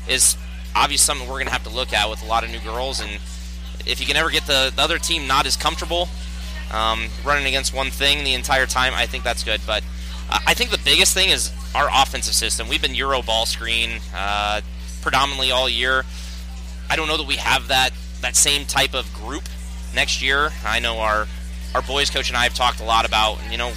[0.07, 0.37] is
[0.75, 2.99] obviously something we're going to have to look at with a lot of new girls
[2.99, 3.19] and
[3.87, 6.09] if you can ever get the, the other team not as comfortable
[6.71, 9.61] um, running against one thing the entire time, I think that's good.
[9.65, 9.83] But
[10.29, 12.67] I think the biggest thing is our offensive system.
[12.67, 14.61] We've been Euro ball screen uh,
[15.01, 16.03] predominantly all year.
[16.89, 19.43] I don't know that we have that that same type of group
[19.93, 20.49] next year.
[20.65, 21.27] I know our
[21.73, 23.71] our boys coach and I have talked a lot about you know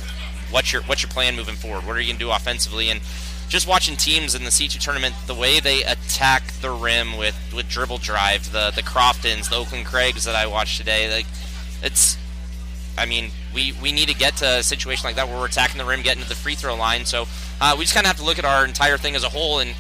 [0.51, 1.87] what's your what's your plan moving forward.
[1.87, 3.01] What are you going to do offensively and
[3.51, 7.69] just watching teams in the C2 tournament, the way they attack the rim with, with
[7.69, 11.27] dribble drive, the the Croftons, the Oakland Craigs that I watched today, like
[11.83, 12.17] it's,
[12.97, 15.79] I mean, we, we need to get to a situation like that where we're attacking
[15.79, 17.05] the rim, getting to the free throw line.
[17.05, 17.27] So
[17.61, 19.59] uh, we just kind of have to look at our entire thing as a whole,
[19.59, 19.75] and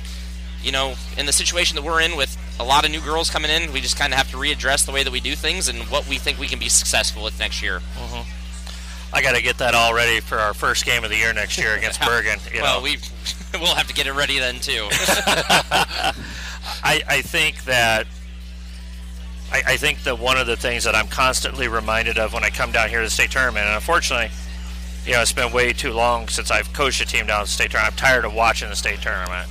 [0.62, 3.50] you know, in the situation that we're in with a lot of new girls coming
[3.50, 5.78] in, we just kind of have to readdress the way that we do things and
[5.84, 7.78] what we think we can be successful with next year.
[7.78, 8.39] Mm-hmm.
[9.12, 11.58] I got to get that all ready for our first game of the year next
[11.58, 12.54] year against Bergan.
[12.54, 12.84] You well, know.
[12.84, 12.98] we
[13.54, 14.88] we'll have to get it ready then too.
[16.82, 18.06] I, I think that
[19.52, 22.50] I, I, think that one of the things that I'm constantly reminded of when I
[22.50, 24.30] come down here to the state tournament, and unfortunately,
[25.04, 27.50] you know, it's been way too long since I've coached a team down at the
[27.50, 27.94] state tournament.
[27.94, 29.48] I'm tired of watching the state tournament,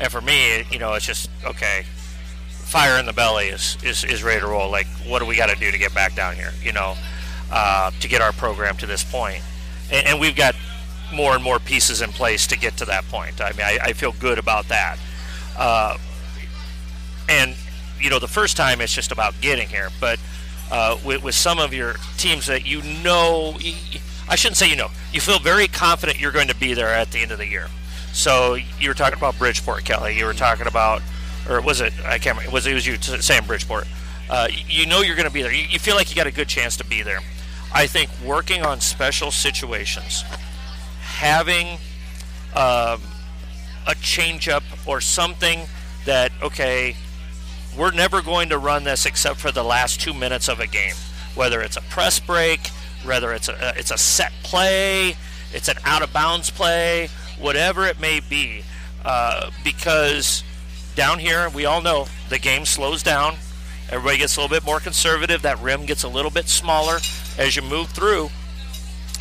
[0.00, 1.84] and for me, you know, it's just okay.
[2.48, 4.70] Fire in the belly is, is, is ready to roll.
[4.70, 6.52] Like, what do we got to do to get back down here?
[6.62, 6.96] You know,
[7.54, 9.40] uh, to get our program to this point.
[9.90, 10.56] And, and, we've got
[11.12, 13.40] more and more pieces in place to get to that point.
[13.40, 14.98] I mean, I, I feel good about that.
[15.56, 15.96] Uh,
[17.28, 17.54] and,
[18.00, 20.18] you know, the first time it's just about getting here, but
[20.72, 23.56] uh, with, with, some of your teams that you know,
[24.28, 27.12] I shouldn't say you know, you feel very confident you're going to be there at
[27.12, 27.68] the end of the year.
[28.12, 30.18] So you were talking about Bridgeport, Kelly.
[30.18, 31.02] You were talking about,
[31.48, 31.92] or was it?
[32.04, 32.52] I can't remember.
[32.52, 33.86] Was it was you saying Bridgeport?
[34.28, 35.52] Uh, you know you're going to be there.
[35.52, 37.20] You, you, feel like you got a good chance to be there.
[37.74, 40.22] I think working on special situations,
[41.00, 41.78] having
[42.54, 43.00] um,
[43.86, 45.60] a changeup or something
[46.06, 46.96] that okay,
[47.76, 50.94] we're never going to run this except for the last two minutes of a game.
[51.34, 52.68] Whether it's a press break,
[53.04, 55.16] whether it's a uh, it's a set play,
[55.52, 57.08] it's an out of bounds play,
[57.40, 58.62] whatever it may be,
[59.04, 60.44] uh, because
[60.94, 63.34] down here we all know the game slows down
[63.90, 65.42] Everybody gets a little bit more conservative.
[65.42, 66.98] That rim gets a little bit smaller
[67.38, 68.30] as you move through.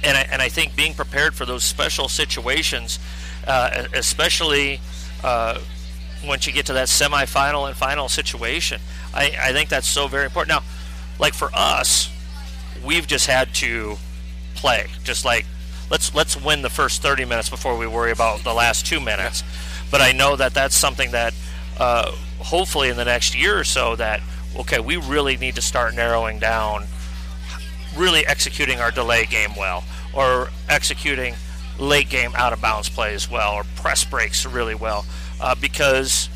[0.03, 2.99] And I, and I think being prepared for those special situations,
[3.47, 4.81] uh, especially
[5.23, 5.59] uh,
[6.25, 8.81] once you get to that semifinal and final situation,
[9.13, 10.49] I, I think that's so very important.
[10.49, 10.63] Now,
[11.19, 12.09] like for us,
[12.85, 13.97] we've just had to
[14.55, 14.87] play.
[15.03, 15.45] Just like
[15.89, 19.43] let's let's win the first 30 minutes before we worry about the last two minutes.
[19.91, 21.33] But I know that that's something that
[21.79, 24.21] uh, hopefully in the next year or so that
[24.57, 26.85] okay, we really need to start narrowing down,
[27.95, 31.35] really executing our delay game well, or executing
[31.79, 35.05] late game out of bounds plays well, or press breaks really well,
[35.41, 36.29] uh, because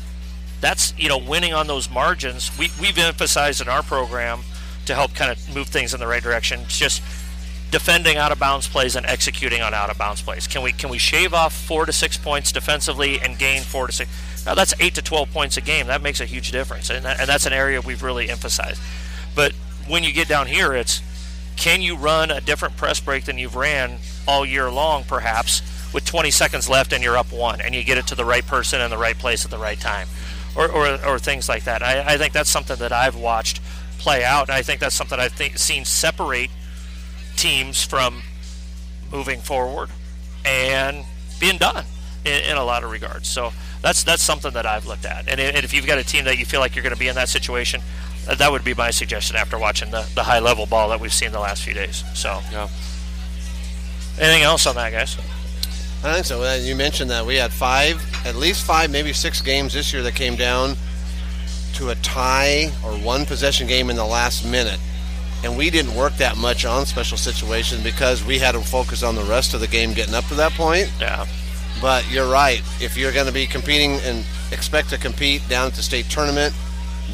[0.60, 2.56] that's you know winning on those margins.
[2.58, 4.40] We we've emphasized in our program
[4.86, 6.60] to help kind of move things in the right direction.
[6.60, 7.02] It's just
[7.70, 10.46] defending out of bounds plays and executing on out of bounds plays.
[10.46, 13.92] Can we can we shave off four to six points defensively and gain four to
[13.92, 14.10] six?
[14.46, 15.86] Now that's eight to twelve points a game.
[15.86, 18.80] That makes a huge difference, and, that, and that's an area we've really emphasized.
[19.34, 19.52] But
[19.86, 21.02] when you get down here, it's
[21.58, 25.60] can you run a different press break than you've ran all year long, perhaps
[25.92, 28.46] with 20 seconds left and you're up one, and you get it to the right
[28.46, 30.08] person in the right place at the right time,
[30.56, 31.82] or or, or things like that.
[31.82, 33.60] I, I think that's something that I've watched
[33.98, 34.48] play out.
[34.48, 36.50] And I think that's something I've think, seen separate
[37.36, 38.22] teams from
[39.12, 39.90] moving forward
[40.44, 41.04] and
[41.40, 41.84] being done
[42.24, 43.28] in, in, a lot of regards.
[43.28, 45.28] So that's that's something that I've looked at.
[45.28, 47.14] And, if you've got a team that you feel like you're going to be in
[47.16, 47.80] that situation,
[48.28, 51.12] Uh, that would be my suggestion after watching the, the high level ball that we've
[51.12, 52.04] seen the last few days.
[52.14, 52.68] So, yeah.
[54.20, 55.16] Anything else on that, guys?
[56.04, 56.54] I think so.
[56.56, 60.14] You mentioned that we had five, at least five, maybe six games this year that
[60.14, 60.76] came down
[61.74, 64.78] to a tie or one possession game in the last minute
[65.44, 69.14] and we didn't work that much on special situations because we had to focus on
[69.14, 70.90] the rest of the game getting up to that point.
[71.00, 71.26] Yeah.
[71.80, 72.60] But you're right.
[72.80, 76.54] If you're going to be competing and expect to compete down at the state tournament,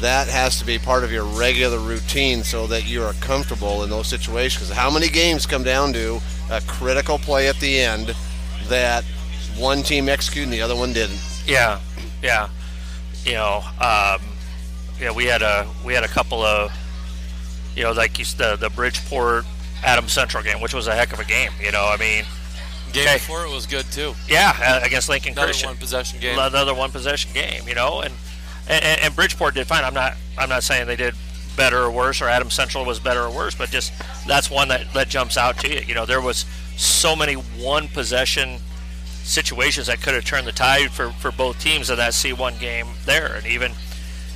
[0.01, 3.89] that has to be part of your regular routine so that you are comfortable in
[3.89, 4.65] those situations.
[4.65, 6.19] Because how many games come down to
[6.51, 8.13] a critical play at the end
[8.67, 9.03] that
[9.57, 11.19] one team executed and the other one didn't?
[11.45, 11.79] Yeah,
[12.21, 12.49] yeah.
[13.23, 14.21] You know, um,
[14.99, 16.71] yeah, we had a we had a couple of
[17.75, 19.45] you know, like the the Bridgeport
[19.83, 21.51] Adams Central game, which was a heck of a game.
[21.61, 22.23] You know, I mean,
[22.93, 23.15] game okay.
[23.15, 24.13] before it was good too.
[24.27, 27.67] Yeah, against Lincoln another Christian, one possession game, another one possession game.
[27.67, 28.13] You know, and,
[28.67, 29.83] and and Bridgeport did fine.
[29.83, 31.15] I'm not I'm not saying they did
[31.55, 33.93] better or worse, or Adams Central was better or worse, but just
[34.27, 35.81] that's one that that jumps out to you.
[35.81, 36.45] You know, there was
[36.77, 38.59] so many one possession
[39.23, 42.87] situations that could have turned the tide for, for both teams in that C1 game
[43.05, 43.71] there, and even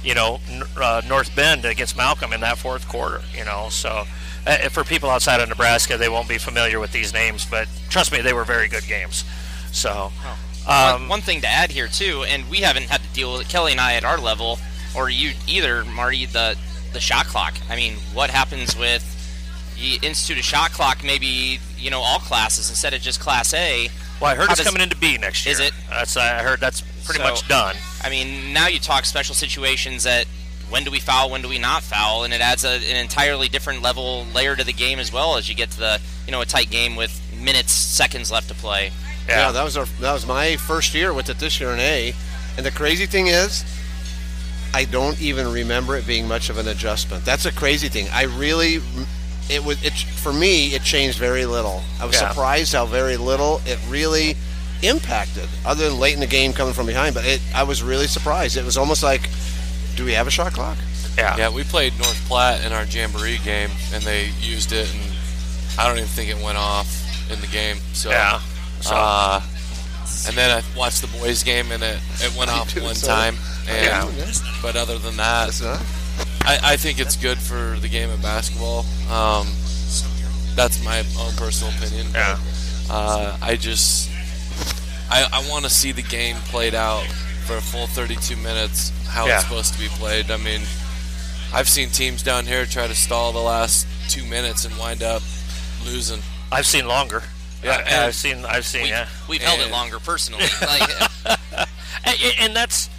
[0.03, 0.39] you know,
[0.77, 3.21] uh, North Bend against Malcolm in that fourth quarter.
[3.35, 4.05] You know, so
[4.47, 8.11] uh, for people outside of Nebraska, they won't be familiar with these names, but trust
[8.11, 9.25] me, they were very good games.
[9.71, 10.37] So, oh.
[10.69, 13.41] Um, one, one, thing to add here too, and we haven't had to deal with
[13.41, 14.59] it, Kelly and I at our level,
[14.95, 16.57] or you either, Marty, the
[16.93, 17.55] the shot clock.
[17.69, 19.03] I mean, what happens with
[19.77, 21.03] you institute a shot clock?
[21.03, 23.89] Maybe you know all classes instead of just Class A.
[24.21, 25.53] Well, I heard it's coming into B next year.
[25.53, 25.71] Is it?
[25.89, 27.75] That's I heard that's pretty so, much done.
[28.03, 30.25] I mean, now you talk special situations that
[30.69, 33.49] when do we foul, when do we not foul, and it adds a, an entirely
[33.49, 36.41] different level layer to the game as well as you get to the you know
[36.41, 38.91] a tight game with minutes, seconds left to play.
[39.29, 41.79] Yeah, yeah that was our, that was my first year with it this year in
[41.79, 42.13] A,
[42.57, 43.63] and the crazy thing is,
[44.73, 47.25] I don't even remember it being much of an adjustment.
[47.25, 48.07] That's a crazy thing.
[48.11, 48.79] I really,
[49.49, 50.75] it was it for me.
[50.75, 51.81] It changed very little.
[51.99, 52.29] I was yeah.
[52.29, 54.35] surprised how very little it really
[54.81, 57.15] impacted, other than late in the game coming from behind.
[57.15, 58.57] But it, I was really surprised.
[58.57, 59.29] It was almost like,
[59.95, 60.77] do we have a shot clock?
[61.17, 61.35] Yeah.
[61.35, 65.13] Yeah, we played North Platte in our Jamboree game, and they used it, and
[65.77, 66.87] I don't even think it went off
[67.31, 67.77] in the game.
[67.93, 68.39] So, yeah.
[68.81, 68.95] So.
[68.95, 69.41] Uh,
[70.27, 73.07] and then I watched the boys' game, and it, it went off one so.
[73.07, 73.35] time.
[73.67, 74.31] And, yeah.
[74.61, 75.61] But other than that,
[76.41, 78.85] I, I think it's good for the game of basketball.
[79.11, 79.47] Um,
[80.55, 82.07] that's my own personal opinion.
[82.13, 82.37] Yeah.
[82.89, 84.09] Uh, I just
[85.09, 87.05] I, I want to see the game played out
[87.45, 89.35] for a full 32 minutes, how yeah.
[89.35, 90.29] it's supposed to be played.
[90.29, 90.61] I mean,
[91.53, 95.23] I've seen teams down here try to stall the last two minutes and wind up
[95.83, 96.21] losing.
[96.51, 97.23] I've seen longer.
[97.63, 98.45] Yeah, I, have seen.
[98.45, 98.83] I've seen.
[98.83, 100.45] We, yeah, we've held it longer personally.
[100.61, 100.89] like,
[102.05, 102.89] and, and, that's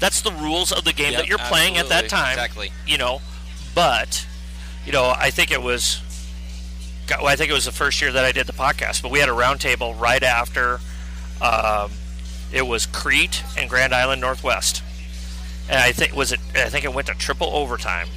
[0.00, 2.32] that's the rules of the game yep, that you're playing at that time.
[2.32, 2.72] Exactly.
[2.86, 3.20] You know,
[3.74, 4.26] but
[4.84, 6.02] you know, I think it was.
[7.10, 9.30] I think it was the first year that I did the podcast, but we had
[9.30, 10.78] a roundtable right after
[11.40, 11.90] um,
[12.52, 14.82] it was Crete and Grand Island Northwest,
[15.68, 16.40] and I think was it.
[16.54, 18.08] I think it went to triple overtime,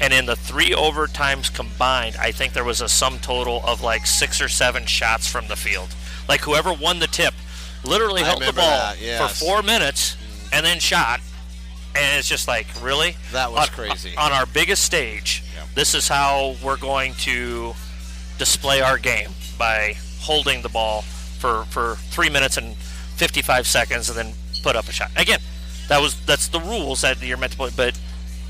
[0.00, 4.06] and in the three overtimes combined, I think there was a sum total of like
[4.06, 5.94] six or seven shots from the field.
[6.28, 7.34] Like whoever won the tip,
[7.84, 9.20] literally held the ball yes.
[9.20, 10.56] for four minutes mm.
[10.56, 11.20] and then shot.
[11.96, 13.16] And it's just like, really?
[13.32, 14.16] That was on, crazy.
[14.16, 15.68] On our biggest stage, yep.
[15.74, 17.72] this is how we're going to
[18.36, 22.74] display our game by holding the ball for, for three minutes and
[23.16, 24.34] 55 seconds and then
[24.64, 25.10] put up a shot.
[25.16, 25.38] Again,
[25.88, 27.98] that was that's the rules that you're meant to play, but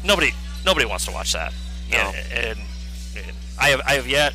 [0.04, 0.32] nobody
[0.64, 1.52] nobody wants to watch that.
[1.90, 1.98] No.
[1.98, 2.58] And, and,
[3.16, 4.34] and I have I have yet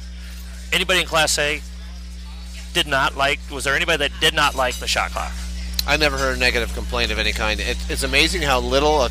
[0.71, 1.61] anybody in Class A
[2.73, 3.39] did not like.
[3.51, 5.31] Was there anybody that did not like the shot clock?
[5.87, 7.59] I never heard a negative complaint of any kind.
[7.59, 9.09] It, it's amazing how little a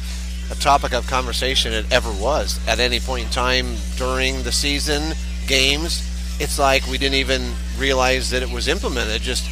[0.51, 5.15] a topic of conversation it ever was at any point in time during the season
[5.47, 6.05] games.
[6.41, 9.15] It's like we didn't even realize that it was implemented.
[9.17, 9.49] It just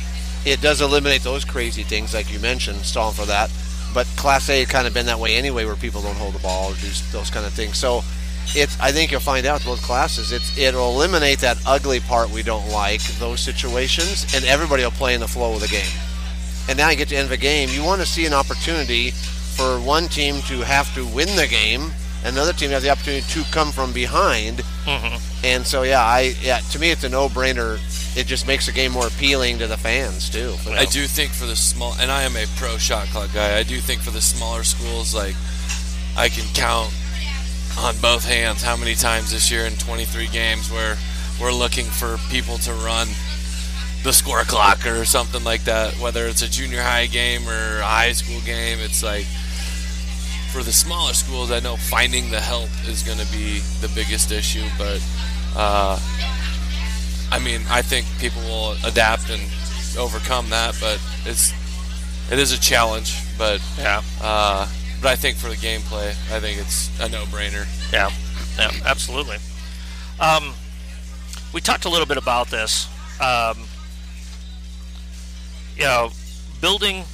[0.47, 3.51] it does eliminate those crazy things like you mentioned, stalling for that.
[3.97, 6.71] But Class A kind of been that way anyway, where people don't hold the ball
[6.71, 7.79] or do those kind of things.
[7.79, 8.03] So
[8.55, 10.33] it's I think you'll find out both classes.
[10.33, 15.15] It's it'll eliminate that ugly part we don't like, those situations, and everybody will play
[15.15, 15.89] in the flow of the game.
[16.69, 18.35] And now you get to the end of a game, you want to see an
[18.35, 21.91] opportunity for one team to have to win the game,
[22.27, 24.59] another team have the opportunity to come from behind.
[24.85, 25.45] Mm-hmm.
[25.45, 27.79] And so yeah, I yeah to me it's a no-brainer.
[28.17, 30.55] It just makes the game more appealing to the fans too.
[30.71, 33.59] I do think for the small, and I am a pro shot clock guy.
[33.59, 35.37] I do think for the smaller schools, like
[36.17, 36.93] I can count
[37.79, 40.97] on both hands how many times this year in 23 games where
[41.41, 43.09] we're looking for people to run
[44.03, 45.93] the score clock or something like that.
[46.01, 49.27] Whether it's a junior high game or a high school game, it's like
[50.57, 54.33] for the smaller schools, I know finding the help is going to be the biggest
[54.33, 54.65] issue.
[54.79, 55.05] But
[55.55, 56.01] uh,
[57.31, 59.43] I mean, I think people will adapt and
[59.99, 60.75] overcome that.
[60.81, 61.53] But it's
[62.33, 63.19] it is a challenge.
[63.37, 64.01] But Yeah.
[64.23, 64.67] uh,
[65.03, 67.67] but I think for the gameplay, I think it's a no-brainer.
[67.93, 68.11] Yeah,
[68.57, 69.37] yeah, absolutely.
[70.19, 70.55] Um,
[71.53, 72.89] we talked a little bit about this.
[73.21, 73.59] Um,
[75.77, 76.13] you know,
[76.63, 77.05] building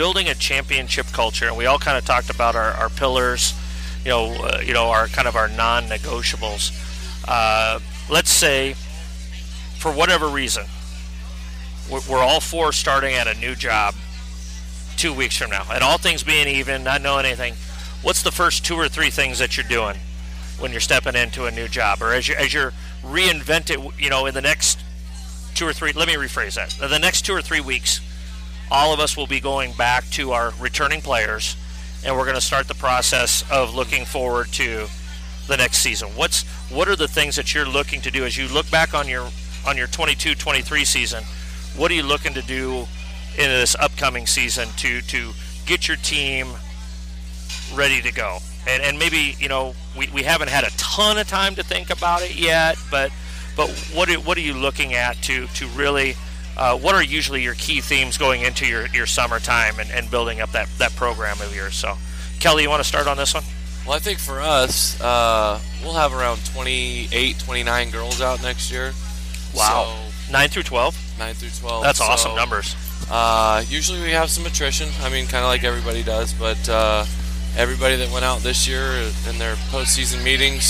[0.00, 3.52] building a championship culture, and we all kind of talked about our, our pillars.
[4.02, 6.72] You know, uh, you know, our kind of our non-negotiables.
[7.28, 8.72] Uh, let's say,
[9.78, 10.64] for whatever reason,
[11.90, 13.94] we're, all four starting at a new job
[14.96, 17.52] two weeks from now, and all things being even, not knowing anything.
[18.00, 19.96] What's the first two or three things that you're doing
[20.58, 22.72] when you're stepping into a new job, or as you as you're
[23.04, 23.78] reinvent it?
[24.02, 24.80] You know, in the next
[25.54, 25.92] two or three.
[25.92, 26.88] Let me rephrase that.
[26.88, 28.00] The next two or three weeks,
[28.70, 31.56] all of us will be going back to our returning players,
[32.04, 34.86] and we're going to start the process of looking forward to
[35.48, 36.08] the next season.
[36.10, 39.08] What's what are the things that you're looking to do as you look back on
[39.08, 39.28] your
[39.66, 41.24] on your 22-23 season?
[41.76, 42.86] What are you looking to do
[43.36, 45.32] in this upcoming season to to
[45.66, 46.48] get your team
[47.74, 48.38] ready to go?
[48.68, 51.90] And and maybe you know we, we haven't had a ton of time to think
[51.90, 53.10] about it yet, but
[53.56, 56.14] but what are, what are you looking at to to really
[56.60, 60.40] uh, what are usually your key themes going into your, your summertime and, and building
[60.42, 61.74] up that, that program of yours?
[61.74, 61.94] So,
[62.38, 63.42] Kelly, you want to start on this one?
[63.86, 68.92] Well, I think for us, uh, we'll have around 28, 29 girls out next year.
[69.54, 69.96] Wow.
[70.26, 71.18] So, 9 through 12?
[71.18, 71.82] 9 through 12.
[71.82, 72.76] That's So, awesome numbers.
[73.10, 74.90] Uh, usually we have some attrition.
[75.00, 77.06] I mean, kind of like everybody does, but uh,
[77.56, 78.82] everybody that went out this year
[79.28, 80.64] in their postseason meetings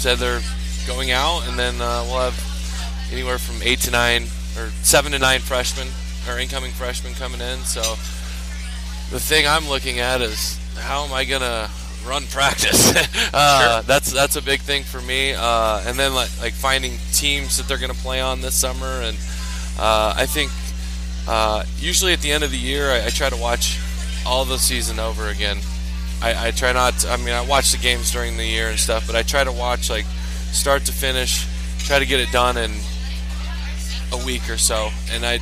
[0.00, 0.40] said they're
[0.86, 4.24] going out, and then uh, we'll have anywhere from eight to nine
[4.58, 5.88] or seven to nine freshmen
[6.28, 7.58] or incoming freshmen coming in.
[7.60, 7.80] So
[9.10, 11.70] the thing I'm looking at is how am I gonna
[12.06, 12.94] run practice?
[13.34, 15.34] uh, That's that's a big thing for me.
[15.34, 19.16] Uh, and then like, like finding teams that they're gonna play on this summer, and
[19.78, 20.50] uh, I think
[21.28, 23.78] uh, usually at the end of the year I, I try to watch
[24.26, 25.58] all the season over again.
[26.22, 26.94] I, I try not.
[27.00, 29.44] To, I mean, I watch the games during the year and stuff, but I try
[29.44, 30.06] to watch like
[30.50, 31.46] start to finish.
[31.86, 32.72] Try to get it done in
[34.12, 35.40] a week or so, and I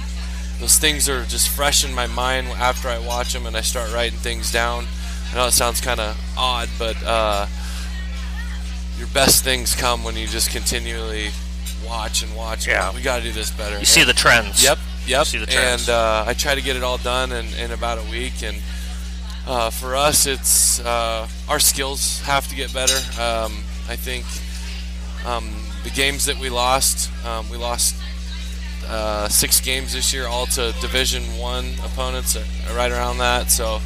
[0.60, 3.92] those things are just fresh in my mind after I watch them and I start
[3.92, 4.86] writing things down.
[5.32, 7.46] I know it sounds kind of odd, but uh,
[8.96, 11.30] your best things come when you just continually
[11.84, 12.66] watch and watch.
[12.66, 12.94] Yeah.
[12.94, 13.78] we got to do this better.
[13.78, 14.62] You see the trends.
[14.62, 15.26] Yep, yep.
[15.26, 15.88] see the trends.
[15.88, 18.42] And uh, I try to get it all done in, in about a week.
[18.42, 18.56] And
[19.46, 22.96] uh, for us, it's uh, our skills have to get better.
[23.20, 24.24] Um, I think
[25.26, 25.50] um,
[25.82, 27.96] the games that we lost, um, we lost
[28.88, 32.44] uh, six games this year, all to Division One opponents, uh,
[32.76, 33.50] right around that.
[33.50, 33.80] So,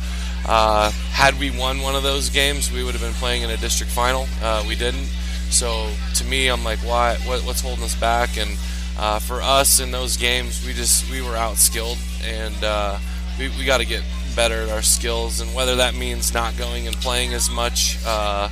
[0.46, 3.56] uh, had we won one of those games, we would have been playing in a
[3.56, 4.26] district final.
[4.42, 5.06] Uh, we didn't.
[5.50, 7.16] So, to me, I'm like, why?
[7.24, 8.36] What, what's holding us back?
[8.36, 8.58] And
[8.98, 12.98] uh, for us in those games, we just we were outskilled, and uh,
[13.38, 14.02] we we got to get
[14.34, 15.40] better at our skills.
[15.40, 18.48] And whether that means not going and playing as much uh,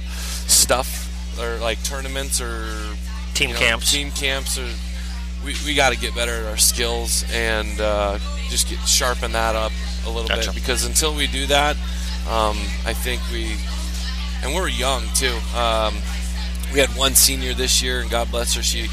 [0.46, 1.04] stuff
[1.40, 2.66] or like tournaments or
[3.34, 3.92] Team you know, camps.
[3.92, 4.66] team camps or
[5.46, 8.18] we, we got to get better at our skills and uh,
[8.50, 9.70] just get sharpen that up
[10.04, 10.50] a little Gotcha.
[10.50, 11.76] bit because until we do that,
[12.28, 13.56] um, I think we
[14.42, 15.38] and we're young too.
[15.56, 15.94] Um,
[16.72, 18.88] we had one senior this year, and God bless her, she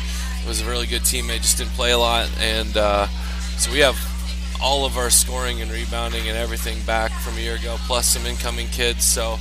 [0.48, 1.42] was a really good teammate.
[1.42, 3.08] Just didn't play a lot, and uh,
[3.58, 3.98] so we have
[4.62, 8.26] all of our scoring and rebounding and everything back from a year ago, plus some
[8.26, 9.04] incoming kids.
[9.04, 9.38] So.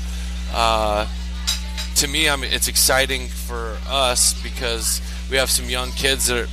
[0.55, 1.07] Uh,
[1.97, 5.01] to me, I mean, it's exciting for us because
[5.31, 6.49] we have some young kids that are,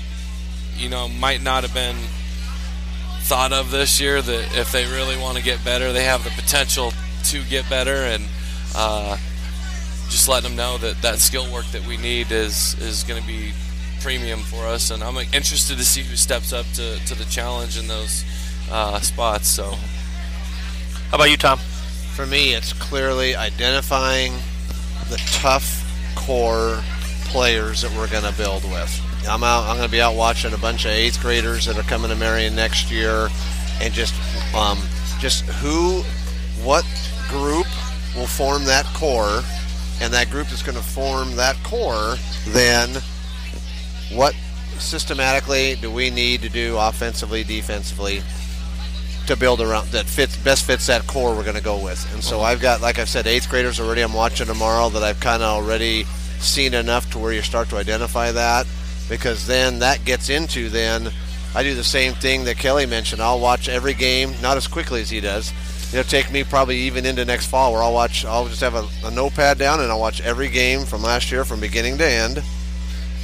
[0.80, 1.97] you know, might not have been
[3.23, 4.21] thought of this year.
[4.21, 6.93] That if they really want to get better, they have the potential
[7.25, 7.95] to get better.
[7.95, 8.23] And
[8.75, 9.17] uh,
[10.09, 13.27] just letting them know that that skill work that we need is is going to
[13.27, 13.51] be
[14.01, 14.91] premium for us.
[14.91, 18.23] And I'm interested to see who steps up to, to the challenge in those
[18.71, 19.47] uh, spots.
[19.47, 19.71] So,
[21.09, 21.59] How about you, Tom?
[22.15, 24.34] For me, it's clearly identifying
[25.09, 26.82] the tough core
[27.25, 29.09] players that we're going to build with.
[29.28, 29.67] I'm out.
[29.67, 32.15] I'm going to be out watching a bunch of eighth graders that are coming to
[32.15, 33.30] Marian next year,
[33.82, 34.13] and just,
[34.55, 34.80] um,
[35.20, 36.01] just who,
[36.63, 36.86] what
[37.28, 37.67] group
[38.15, 39.41] will form that core,
[40.01, 42.15] and that group that's going to form that core,
[42.47, 42.89] then
[44.13, 44.34] what
[44.78, 48.22] systematically do we need to do offensively, defensively
[49.28, 52.11] to build around that fits best fits that core we're going to go with.
[52.13, 54.01] And so I've got, like I said, eighth graders already.
[54.01, 56.05] I'm watching tomorrow that I've kind of already
[56.39, 58.65] seen enough to where you start to identify that
[59.10, 61.12] because then that gets into then
[61.55, 63.22] I do the same thing that Kelly mentioned.
[63.22, 65.51] I'll watch every game, not as quickly as he does.
[65.91, 68.24] It'll take me probably even into next fall where I'll watch.
[68.24, 71.43] I'll just have a, a notepad down and I'll watch every game from last year
[71.43, 72.43] from beginning to end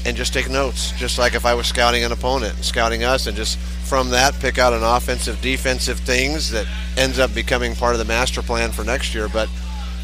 [0.06, 3.38] and just take notes, just like if I was scouting an opponent, scouting us, and
[3.38, 6.66] just from that pick out an offensive, defensive things that
[6.98, 9.28] ends up becoming part of the master plan for next year.
[9.28, 9.50] But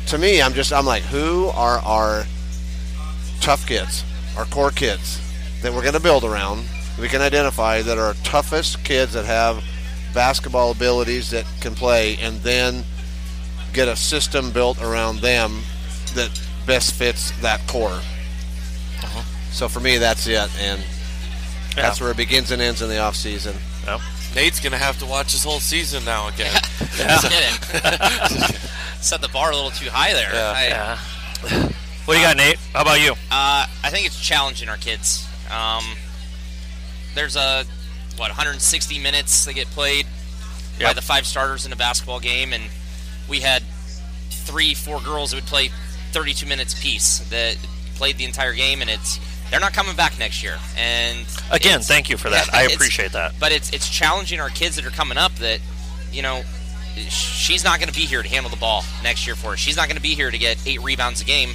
[0.08, 2.26] to me, I'm just I'm like, who are our
[3.42, 4.04] tough kids,
[4.38, 5.20] our core kids
[5.62, 6.66] that we're going to build around?
[7.00, 9.64] We can identify that are our toughest kids that have
[10.14, 12.84] basketball abilities that can play, and then
[13.74, 15.62] get a system built around them
[16.16, 16.30] that
[16.66, 18.02] best fits that core.
[19.52, 20.82] So for me, that's it, and
[21.76, 23.56] that's where it begins and ends in the off season.
[24.36, 26.54] Nate's going to have to watch his whole season now again.
[26.98, 28.56] Get it.
[29.02, 30.32] Set the bar a little too high there.
[30.34, 30.54] Yeah.
[30.56, 31.72] I, Yeah.
[32.06, 32.58] What do you got, Nate?
[32.74, 33.12] How about you?
[33.12, 35.28] Uh, I think it's challenging our kids.
[35.52, 35.84] Um,
[37.16, 37.66] there's a
[38.18, 40.06] what 160 minutes they get played
[40.82, 42.64] by the five starters in a basketball game, and
[43.30, 43.64] we had
[44.30, 45.70] three, four girls that would play
[46.12, 47.58] 32 minutes piece that
[47.96, 50.58] played the entire game, and it's they're not coming back next year.
[50.78, 52.48] And Again, thank you for that.
[52.48, 53.34] yeah, I appreciate that.
[53.40, 55.60] But it's it's challenging our kids that are coming up that
[56.12, 56.42] you know
[57.10, 59.60] she's not going to be here to handle the ball next year for us.
[59.60, 61.52] She's not going to be here to get eight rebounds a game.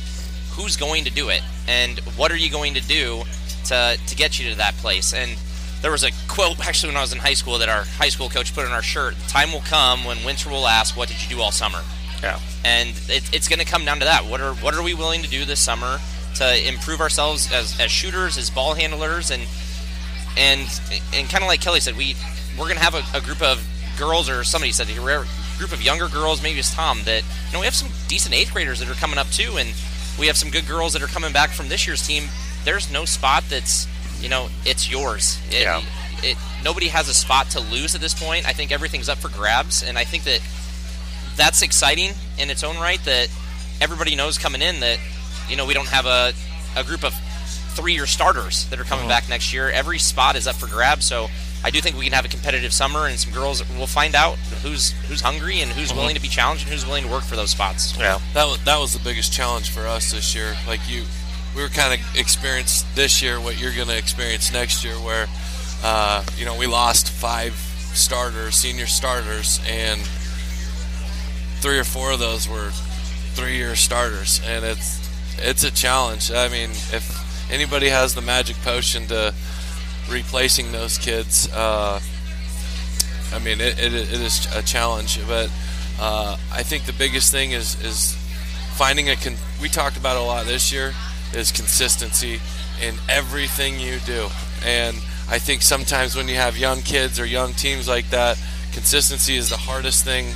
[0.52, 1.42] Who's going to do it?
[1.68, 3.24] And what are you going to do
[3.68, 5.12] to to get you to that place?
[5.12, 5.36] And
[5.82, 8.28] there was a quote actually when I was in high school that our high school
[8.28, 9.14] coach put on our shirt.
[9.16, 11.80] The time will come when winter will ask, "What did you do all summer?"
[12.22, 12.40] Yeah.
[12.64, 14.24] and it, it's going to come down to that.
[14.24, 15.98] What are what are we willing to do this summer
[16.36, 19.42] to improve ourselves as, as shooters, as ball handlers, and
[20.36, 20.60] and
[21.14, 22.16] and kind of like Kelly said, we
[22.58, 23.64] we're going to have a, a group of
[23.98, 24.94] girls, or somebody said a
[25.58, 28.52] group of younger girls, maybe it's Tom, that you know we have some decent eighth
[28.52, 29.74] graders that are coming up too, and
[30.18, 32.24] we have some good girls that are coming back from this year's team.
[32.66, 33.86] There's no spot that's
[34.20, 35.38] you know it's yours.
[35.50, 35.82] It, Yeah.
[36.22, 38.46] it nobody has a spot to lose at this point.
[38.46, 40.40] I think everything's up for grabs, and I think that
[41.36, 43.28] that's exciting in its own right that
[43.80, 44.98] everybody knows coming in that
[45.48, 46.32] you know we don't have a,
[46.76, 47.14] a group of
[47.76, 49.10] three-year starters that are coming mm-hmm.
[49.10, 51.28] back next year every spot is up for grabs so
[51.62, 54.36] i do think we can have a competitive summer and some girls we'll find out
[54.62, 55.98] who's who's hungry and who's mm-hmm.
[55.98, 58.18] willing to be challenged and who's willing to work for those spots Yeah.
[58.32, 60.56] that was, that was the biggest challenge for us this year.
[60.66, 61.04] Like you,
[61.56, 65.26] we were kind of experienced this year what you're going to experience next year, where
[65.82, 67.54] uh, you know we lost five
[67.94, 70.02] starters, senior starters, and
[71.60, 72.68] three or four of those were
[73.32, 75.00] three-year starters, and it's
[75.38, 76.30] it's a challenge.
[76.30, 79.32] I mean, if anybody has the magic potion to
[80.10, 81.98] replacing those kids, uh,
[83.32, 85.50] I mean, it, it, it is a challenge, but
[85.98, 88.14] uh, I think the biggest thing is is
[88.74, 89.16] finding a.
[89.16, 90.92] Con- we talked about it a lot this year
[91.36, 92.40] is consistency
[92.82, 94.28] in everything you do,
[94.64, 94.96] and
[95.28, 98.38] I think sometimes when you have young kids or young teams like that,
[98.72, 100.34] consistency is the hardest thing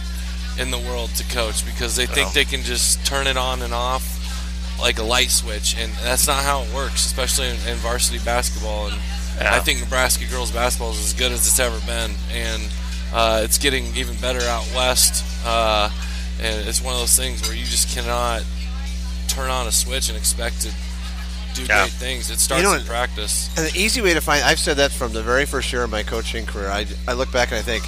[0.59, 3.73] in the world to coach because they think they can just turn it on and
[3.73, 4.19] off
[4.81, 8.87] like a light switch, and that's not how it works, especially in, in varsity basketball.
[8.89, 8.97] And
[9.41, 9.55] Yeah.
[9.55, 12.63] I think Nebraska girls basketball is as good as it's ever been, and
[13.13, 15.25] uh, it's getting even better out west.
[15.45, 15.91] Uh,
[16.41, 18.43] and it's one of those things where you just cannot
[19.29, 20.73] turn on a switch and expect to
[21.55, 21.83] do Yeah.
[21.83, 22.31] great things.
[22.31, 23.49] It starts know in practice.
[23.57, 25.91] And the easy way to find, I've said that from the very first year of
[25.91, 26.69] my coaching career.
[26.71, 27.85] I, I look back and I think,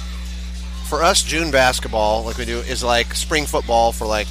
[0.87, 4.27] for us, June basketball, like we do, is like spring football for like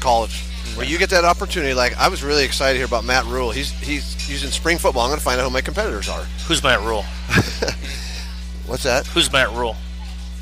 [0.00, 0.42] college.
[0.42, 0.78] Mm-hmm.
[0.78, 3.50] Where you get that opportunity, like I was really excited here about Matt Rhule.
[3.50, 5.02] He's he's using spring football.
[5.04, 6.24] I'm going to find out who my competitors are.
[6.46, 7.02] Who's Matt Rhule?
[8.66, 9.06] What's that?
[9.08, 9.76] Who's Matt Rhule?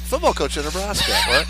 [0.04, 1.12] Football coach in Nebraska.
[1.28, 1.46] what?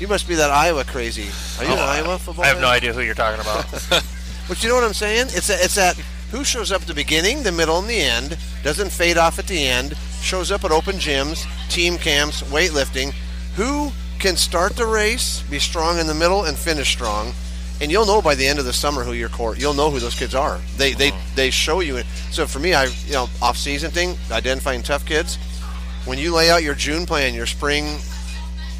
[0.00, 1.28] You must be that Iowa crazy.
[1.58, 2.44] Are you an oh, Iowa football?
[2.44, 2.62] I have fan?
[2.62, 3.64] no idea who you're talking about.
[4.48, 5.28] But you know what I'm saying?
[5.30, 5.96] It's that, it's that
[6.30, 9.46] who shows up at the beginning, the middle, and the end, doesn't fade off at
[9.46, 13.12] the end, shows up at open gyms, team camps, weightlifting.
[13.56, 17.32] Who can start the race, be strong in the middle, and finish strong?
[17.80, 19.56] and you'll know by the end of the summer who your core.
[19.56, 20.60] You'll know who those kids are.
[20.76, 21.34] They they mm-hmm.
[21.34, 22.02] they show you.
[22.30, 25.36] So for me, I you know off season thing, identifying tough kids.
[26.04, 27.98] When you lay out your June plan, your spring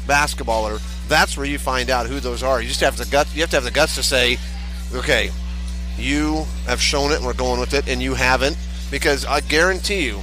[0.07, 2.61] basketball, or that's where you find out who those are.
[2.61, 3.35] You just have the guts.
[3.35, 4.37] You have to have the guts to say,
[4.93, 5.31] okay,
[5.97, 8.57] you have shown it, and we're going with it, and you haven't,
[8.91, 10.21] because I guarantee you,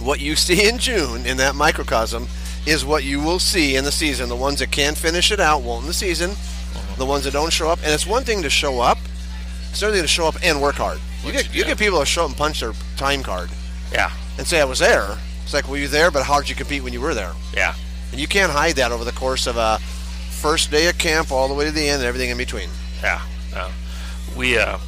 [0.00, 2.26] what you see in June in that microcosm
[2.66, 4.28] is what you will see in the season.
[4.28, 6.32] The ones that can finish it out won't in the season.
[6.98, 8.98] The ones that don't show up, and it's one thing to show up.
[9.70, 10.98] It's another thing to show up and work hard.
[11.24, 13.50] You get you get people that show up and punch their time card
[13.92, 15.18] Yeah, and say I was there.
[15.42, 17.32] It's like, well, you there, but how did you compete when you were there?
[17.54, 17.74] yeah,
[18.12, 21.48] And you can't hide that over the course of a first day of camp all
[21.48, 22.68] the way to the end and everything in between.
[23.02, 23.22] yeah.
[23.52, 23.70] yeah.
[24.36, 24.78] We uh,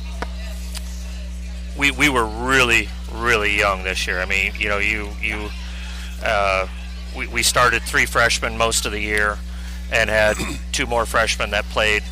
[1.80, 4.20] we we were really really young this year.
[4.20, 5.48] I mean, you know, you you
[6.22, 6.68] uh,
[7.16, 9.38] we we started three freshmen most of the year,
[9.90, 10.36] and had
[10.72, 12.04] two more freshmen that played.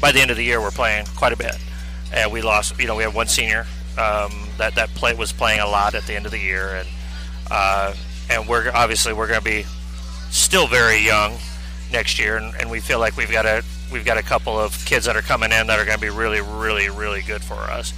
[0.00, 1.58] By the end of the year, we're playing quite a bit,
[2.12, 2.78] and we lost.
[2.78, 3.66] You know, we have one senior
[3.98, 6.88] um, that that play was playing a lot at the end of the year, and
[7.50, 7.92] uh,
[8.30, 9.64] and we're obviously we're going to be
[10.30, 11.36] still very young
[11.92, 14.84] next year, and, and we feel like we've got a we've got a couple of
[14.84, 17.54] kids that are coming in that are going to be really, really, really good for
[17.54, 17.92] us,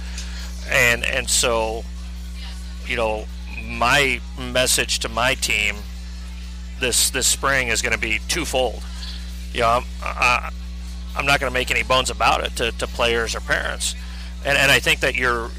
[0.69, 1.83] and and so,
[2.85, 3.25] you know,
[3.65, 5.75] my message to my team
[6.79, 8.83] this this spring is going to be twofold.
[9.53, 10.51] You know, I'm, I,
[11.15, 13.95] I'm not going to make any bones about it to, to players or parents,
[14.45, 15.49] and and I think that you're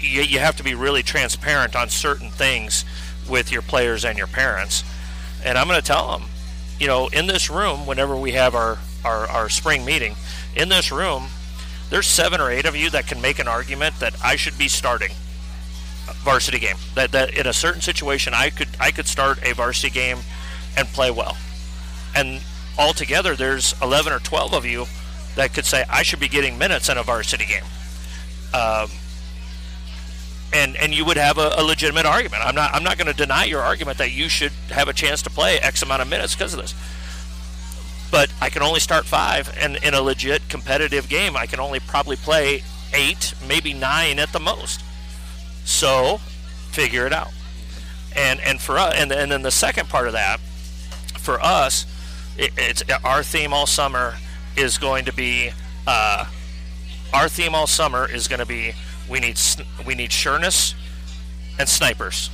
[0.00, 2.84] you, you have to be really transparent on certain things
[3.28, 4.84] with your players and your parents.
[5.44, 6.28] And I'm going to tell them,
[6.78, 10.16] you know, in this room, whenever we have our, our, our spring meeting,
[10.54, 11.28] in this room,
[11.90, 14.68] there's seven or eight of you that can make an argument that I should be
[14.68, 15.10] starting
[16.08, 16.76] a varsity game.
[16.94, 20.18] That, that in a certain situation, I could I could start a varsity game
[20.76, 21.36] and play well.
[22.14, 22.40] And
[22.78, 24.86] altogether, there's 11 or 12 of you
[25.36, 27.64] that could say I should be getting minutes in a varsity game.
[28.52, 28.90] Um,
[30.52, 32.44] and and you would have a, a legitimate argument.
[32.44, 35.22] I'm not I'm not going to deny your argument that you should have a chance
[35.22, 36.74] to play X amount of minutes because of this.
[38.10, 41.78] But I can only start five, and in a legit competitive game, I can only
[41.80, 44.82] probably play eight, maybe nine at the most.
[45.64, 46.18] So,
[46.70, 47.32] figure it out.
[48.16, 50.40] And and for us, and and then the second part of that,
[51.18, 51.86] for us,
[52.36, 54.16] it, it's our theme all summer
[54.56, 55.50] is going to be.
[55.86, 56.26] Uh,
[57.12, 58.72] our theme all summer is going to be
[59.08, 59.38] we need
[59.86, 60.74] we need sureness
[61.58, 62.30] and snipers.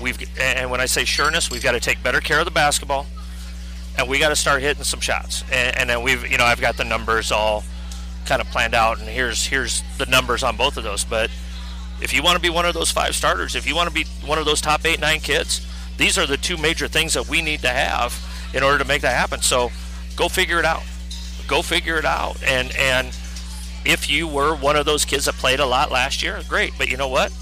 [0.00, 3.06] We've and when I say sureness, we've got to take better care of the basketball,
[3.98, 5.42] and we got to start hitting some shots.
[5.52, 7.64] And, and then we've you know I've got the numbers all
[8.26, 11.04] kind of planned out, and here's here's the numbers on both of those.
[11.04, 11.30] But
[12.00, 14.04] if you want to be one of those five starters, if you want to be
[14.24, 15.66] one of those top eight nine kids,
[15.96, 18.14] these are the two major things that we need to have
[18.54, 19.40] in order to make that happen.
[19.40, 19.70] So
[20.16, 20.82] go figure it out.
[21.46, 22.42] Go figure it out.
[22.42, 23.08] And and
[23.84, 26.72] if you were one of those kids that played a lot last year, great.
[26.76, 27.32] But you know what?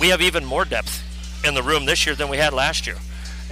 [0.00, 1.02] We have even more depth
[1.44, 2.96] in the room this year than we had last year.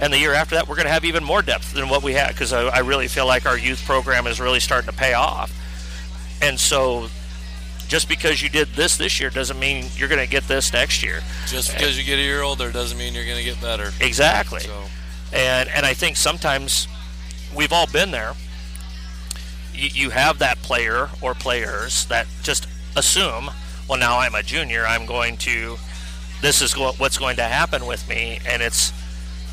[0.01, 2.13] And the year after that, we're going to have even more depth than what we
[2.13, 5.13] had because I, I really feel like our youth program is really starting to pay
[5.13, 5.53] off.
[6.41, 7.07] And so
[7.87, 11.03] just because you did this this year doesn't mean you're going to get this next
[11.03, 11.21] year.
[11.45, 13.91] Just because you get a year older doesn't mean you're going to get better.
[14.01, 14.61] Exactly.
[14.61, 14.85] So
[15.33, 16.87] And and I think sometimes
[17.55, 18.33] we've all been there.
[19.73, 23.51] You, you have that player or players that just assume,
[23.87, 25.77] well, now I'm a junior, I'm going to,
[26.41, 28.91] this is what, what's going to happen with me, and it's,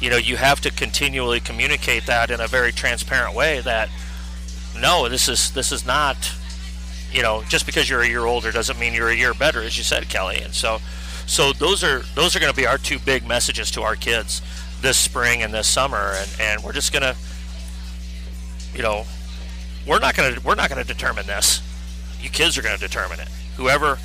[0.01, 3.88] you know, you have to continually communicate that in a very transparent way that,
[4.80, 6.16] no, this is this is not,
[7.12, 9.76] you know, just because you're a year older doesn't mean you're a year better, as
[9.76, 10.78] you said, Kelly, and so.
[11.26, 14.40] So those are those are going to be our two big messages to our kids
[14.80, 17.14] this spring and this summer, and, and we're just gonna,
[18.74, 19.05] you know,
[19.86, 21.62] we're not gonna we're not gonna determine this.
[22.20, 23.28] You kids are gonna determine it.
[23.57, 23.99] Whoever,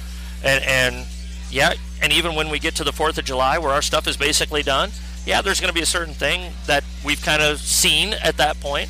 [0.44, 1.08] and and
[1.52, 4.18] yeah, and even when we get to the Fourth of July, where our stuff is
[4.18, 4.90] basically done,
[5.26, 8.90] yeah, there's gonna be a certain thing that we've kind of seen at that point,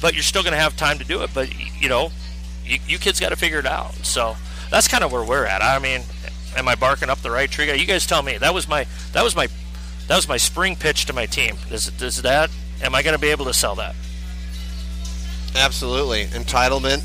[0.00, 1.30] but you're still gonna have time to do it.
[1.34, 1.48] But
[1.80, 2.10] you know,
[2.68, 3.94] you, you kids got to figure it out.
[4.04, 4.36] So
[4.70, 5.62] that's kind of where we're at.
[5.62, 6.02] I mean,
[6.56, 7.72] am I barking up the right tree?
[7.72, 8.38] You guys tell me.
[8.38, 9.48] That was my that was my
[10.06, 11.56] that was my spring pitch to my team.
[11.70, 12.50] Is, is that?
[12.82, 13.94] Am I going to be able to sell that?
[15.54, 16.26] Absolutely.
[16.26, 17.02] Entitlement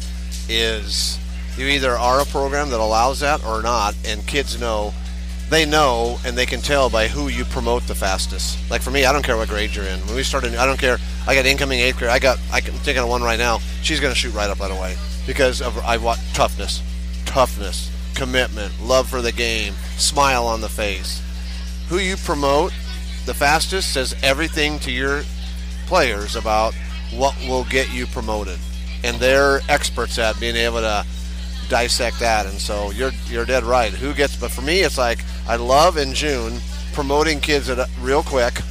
[0.48, 1.18] is
[1.58, 4.94] you either are a program that allows that or not, and kids know
[5.50, 8.58] they know and they can tell by who you promote the fastest.
[8.72, 10.00] Like for me, I don't care what grade you're in.
[10.08, 10.98] When we started, I don't care.
[11.28, 12.12] I got incoming eighth grade.
[12.12, 12.40] I got.
[12.52, 13.60] I can think of one right now.
[13.84, 14.96] She's to shoot right up right away
[15.28, 16.82] because of I want toughness,
[17.26, 21.22] toughness, commitment, love for the game, smile on the face.
[21.90, 22.74] Who you promote
[23.26, 25.24] the fastest says everything to your
[25.86, 26.74] players about
[27.14, 28.58] what will get you promoted.
[29.04, 31.06] and they're experts at being able to
[31.70, 32.46] dissect that.
[32.46, 33.92] And so you're you're dead right.
[33.92, 34.36] Who gets?
[34.36, 36.60] But for me, it's like I love in June
[36.94, 38.62] promoting kids that real quick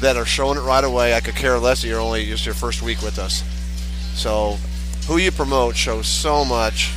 [0.00, 1.14] that are showing it right away.
[1.14, 3.44] I could care less that you're only just your first week with us.
[4.14, 4.56] So
[5.06, 6.92] who you promote shows so much.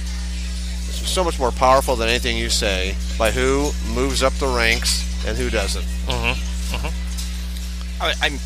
[1.04, 5.38] So much more powerful than anything you say by who moves up the ranks and
[5.38, 5.84] who doesn't.
[5.84, 6.76] Mm-hmm.
[6.76, 8.02] Mm-hmm.
[8.04, 8.40] I, I'm.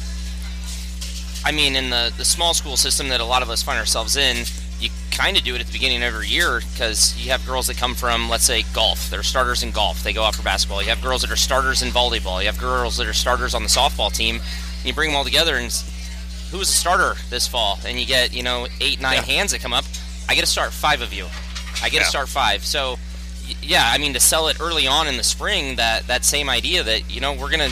[1.46, 4.18] I mean, in the the small school system that a lot of us find ourselves
[4.18, 4.46] in,
[4.80, 7.68] you kind of do it at the beginning of every year because you have girls
[7.68, 9.10] that come from, let's say, golf.
[9.10, 10.04] They're starters in golf.
[10.04, 10.82] They go out for basketball.
[10.84, 12.40] You have girls that are starters in volleyball.
[12.42, 14.36] You have girls that are starters on the softball team.
[14.36, 15.72] And you bring them all together and
[16.52, 17.80] who was a starter this fall?
[17.86, 19.86] And you get you know eight nine hands that come up.
[20.30, 21.26] I get to start five of you.
[21.82, 22.00] I get Yeah.
[22.04, 22.64] to start five.
[22.64, 22.98] So
[23.62, 26.84] yeah, I mean to sell it early on in the spring that that same idea
[26.84, 27.70] that you know we're gonna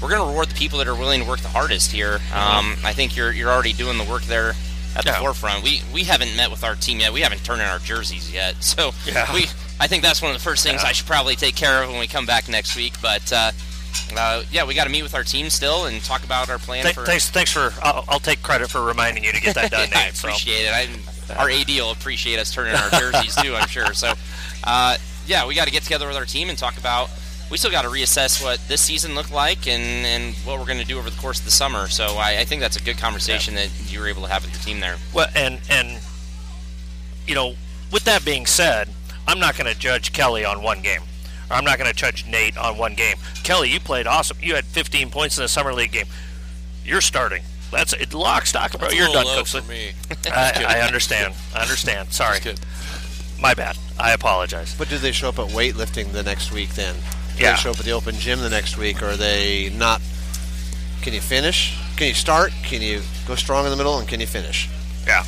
[0.00, 2.14] we're gonna reward the people that are willing to work the hardest here.
[2.32, 4.54] Um, I think you're you're already doing the work there
[4.96, 5.20] at the Yeah.
[5.20, 5.62] forefront.
[5.62, 7.12] We we haven't met with our team yet.
[7.12, 8.54] We haven't turned in our jerseys yet.
[8.64, 9.32] So Yeah.
[9.32, 9.46] we
[9.80, 10.88] I think that's one of the first things Yeah.
[10.88, 12.94] I should probably take care of when we come back next week.
[13.00, 13.52] But uh,
[14.16, 16.82] uh, yeah, we got to meet with our team still and talk about our plan
[16.84, 17.04] Th- for.
[17.04, 17.72] thanks, thanks for.
[17.82, 20.14] I'll, I'll take credit for reminding you to get that done, I Nate.
[20.16, 20.28] so.
[20.28, 20.72] appreciate it.
[20.72, 23.54] I, our AD will appreciate us turning in our jerseys too.
[23.54, 23.92] I'm sure.
[23.94, 24.12] So,
[24.64, 27.10] uh, yeah, we got to get together with our team and talk about.
[27.50, 30.80] We still got to reassess what this season looked like and, and what we're going
[30.80, 31.88] to do over the course of the summer.
[31.88, 34.52] So I, I think that's a good conversation that you were able to have with
[34.52, 34.96] your team there.
[35.14, 35.98] Well, and and
[37.26, 37.54] you know,
[37.92, 38.88] with that being said,
[39.26, 41.02] I'm not going to judge Kelly on one game.
[41.50, 43.16] Or I'm not going to judge Nate on one game.
[43.44, 44.36] Kelly, you played awesome.
[44.42, 46.06] You had 15 points in the summer league game.
[46.84, 47.42] You're starting.
[47.70, 48.14] That's it.
[48.14, 48.80] Lock, stock, bro.
[48.80, 49.92] That's You're done, low for me.
[50.26, 51.34] I, I understand.
[51.54, 52.12] I understand.
[52.12, 52.38] Sorry,
[53.40, 53.76] my bad.
[53.98, 54.74] I apologize.
[54.76, 56.96] But do they show up at weightlifting the next week then?
[57.42, 57.54] Yeah.
[57.54, 59.02] show up at the open gym the next week?
[59.02, 60.00] Or are they not?
[61.02, 61.78] Can you finish?
[61.96, 62.52] Can you start?
[62.62, 63.98] Can you go strong in the middle?
[63.98, 64.68] And can you finish?
[65.06, 65.24] Yeah,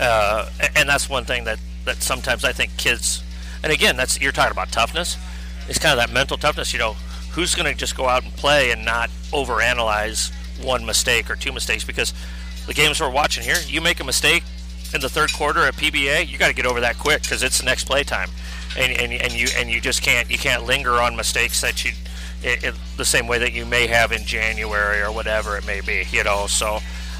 [0.00, 3.22] uh, and that's one thing that that sometimes I think kids,
[3.62, 5.16] and again, that's you're talking about toughness.
[5.68, 6.72] It's kind of that mental toughness.
[6.72, 6.94] You know,
[7.32, 10.32] who's going to just go out and play and not overanalyze
[10.64, 11.84] one mistake or two mistakes?
[11.84, 12.12] Because
[12.66, 14.42] the games we're watching here, you make a mistake
[14.94, 17.58] in the third quarter at PBA, you got to get over that quick because it's
[17.58, 18.30] the next play time,
[18.76, 21.92] and, and and you and you just can't you can't linger on mistakes that you.
[22.40, 25.80] It, it, the same way that you may have in January or whatever it may
[25.80, 26.46] be, you know.
[26.46, 26.78] So,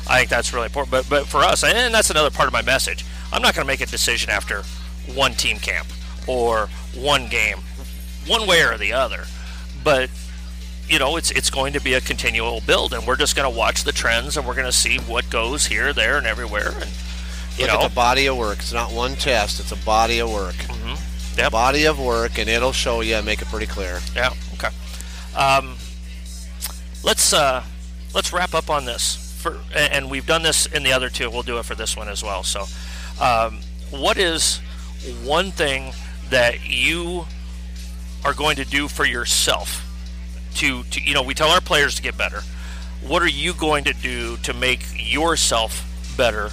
[0.09, 0.93] I think that's really important.
[0.93, 3.05] But but for us, and that's another part of my message.
[3.33, 4.63] I'm not going to make a decision after
[5.13, 5.89] one team camp
[6.29, 7.59] or one game,
[8.27, 9.25] one way or the other.
[9.83, 10.09] But
[10.89, 13.57] you know, it's it's going to be a continual build, and we're just going to
[13.57, 16.71] watch the trends, and we're going to see what goes here, there, and everywhere.
[16.81, 16.91] And
[17.57, 18.59] you Look know, at the body of work.
[18.59, 19.61] It's not one test.
[19.61, 20.55] It's a body of work.
[20.55, 21.08] Mm-hmm.
[21.39, 21.53] Yep.
[21.53, 24.01] Body of work, and it'll show you and make it pretty clear.
[24.15, 24.33] Yeah.
[24.55, 24.69] Okay.
[25.37, 25.77] Um,
[27.05, 27.63] let's uh,
[28.13, 29.37] let's wrap up on this.
[29.41, 31.31] For and and we've done this in the other two.
[31.31, 32.43] We'll do it for this one as well.
[32.43, 32.65] So,
[33.23, 33.61] um,
[33.91, 34.59] what is
[35.23, 35.93] one thing
[36.31, 37.25] that you
[38.25, 39.85] are going to do for yourself
[40.57, 42.41] to, to you know we tell our players to get better.
[43.07, 45.85] What are you going to do to make yourself
[46.17, 46.51] better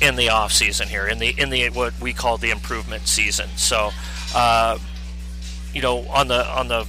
[0.00, 3.50] in the off season here in the in the what we call the improvement season?
[3.56, 3.90] So.
[4.34, 4.78] Uh,
[5.74, 6.86] you know on the on the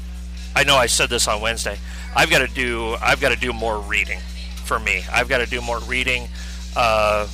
[0.55, 1.77] I know I said this on Wednesday.
[2.15, 4.19] I've got to do I've got to do more reading
[4.63, 5.03] for me.
[5.11, 6.27] I've got to do more reading,
[6.75, 7.27] uh,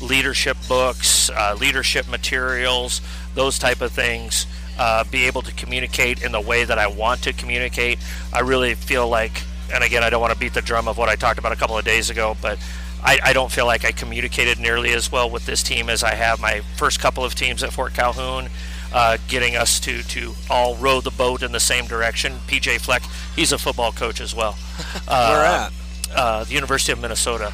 [0.00, 3.00] leadership books, uh, leadership materials,
[3.34, 4.46] those type of things.
[4.78, 7.98] Uh, be able to communicate in the way that I want to communicate.
[8.32, 11.10] I really feel like, and again, I don't want to beat the drum of what
[11.10, 12.58] I talked about a couple of days ago, but
[13.04, 16.14] I, I don't feel like I communicated nearly as well with this team as I
[16.14, 18.48] have my first couple of teams at Fort Calhoun
[18.92, 22.34] uh, getting us to, to all row the boat in the same direction.
[22.46, 23.02] PJ Fleck,
[23.34, 24.56] he's a football coach as well.
[25.08, 25.72] Uh, Where at?
[26.14, 27.52] Uh, the University of Minnesota.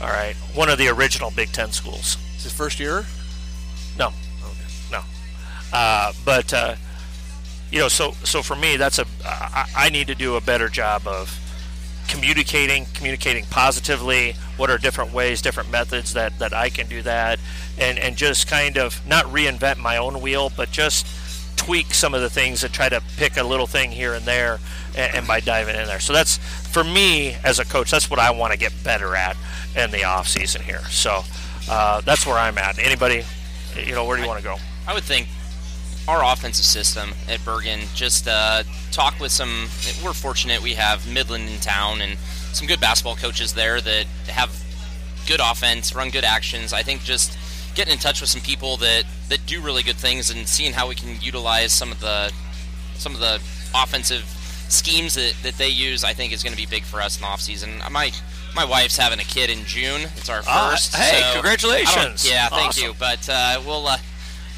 [0.00, 2.16] All right, one of the original Big Ten schools.
[2.34, 3.04] It's his first year.
[3.98, 4.10] No,
[4.90, 5.00] no.
[5.72, 6.74] Uh, but uh,
[7.70, 10.68] you know, so so for me, that's a I, I need to do a better
[10.68, 11.30] job of
[12.08, 14.34] communicating, communicating positively.
[14.56, 17.38] What are different ways, different methods that that I can do that,
[17.78, 21.06] and and just kind of not reinvent my own wheel, but just
[21.56, 24.58] tweak some of the things and try to pick a little thing here and there,
[24.96, 26.00] and, and by diving in there.
[26.00, 27.90] So that's for me as a coach.
[27.90, 29.36] That's what I want to get better at
[29.76, 30.82] in the off season here.
[30.90, 31.22] So
[31.68, 32.78] uh, that's where I'm at.
[32.78, 33.24] Anybody,
[33.76, 34.56] you know, where do you want to go?
[34.86, 35.28] I would think
[36.08, 39.68] our offensive system at Bergan just uh, talk with some.
[40.04, 42.18] We're fortunate we have Midland in town and
[42.52, 44.50] some good basketball coaches there that have
[45.26, 46.72] good offense, run good actions.
[46.72, 47.36] I think just
[47.74, 50.88] getting in touch with some people that, that do really good things and seeing how
[50.88, 52.32] we can utilize some of the
[52.94, 53.34] some of the
[53.74, 54.22] offensive
[54.68, 57.22] schemes that, that they use, I think is going to be big for us in
[57.22, 57.90] the offseason.
[57.90, 58.12] My
[58.54, 60.02] my wife's having a kid in June.
[60.16, 60.94] It's our Ah, first.
[60.96, 62.28] hey, so I congratulations.
[62.30, 62.84] Yeah, thank Awesome.
[62.84, 62.94] you.
[62.98, 63.98] But uh, we'll uh,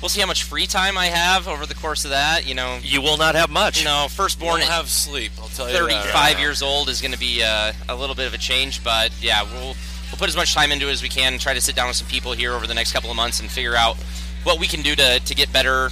[0.01, 2.47] we'll see how much free time I have over the course of that.
[2.47, 3.79] You know, You will not have much.
[3.79, 5.33] you know, Won't firstborn at have sleep.
[5.41, 5.77] I'll tell you.
[5.77, 6.39] 35 that.
[6.41, 8.83] years old is going to be uh, a little bit of a change.
[8.85, 9.75] But yeah, we'll
[10.11, 11.89] we'll put as much time into it as we can and try to sit down
[11.89, 13.97] with some people here over the next couple of months and figure out
[14.45, 15.91] what we can do to, to get better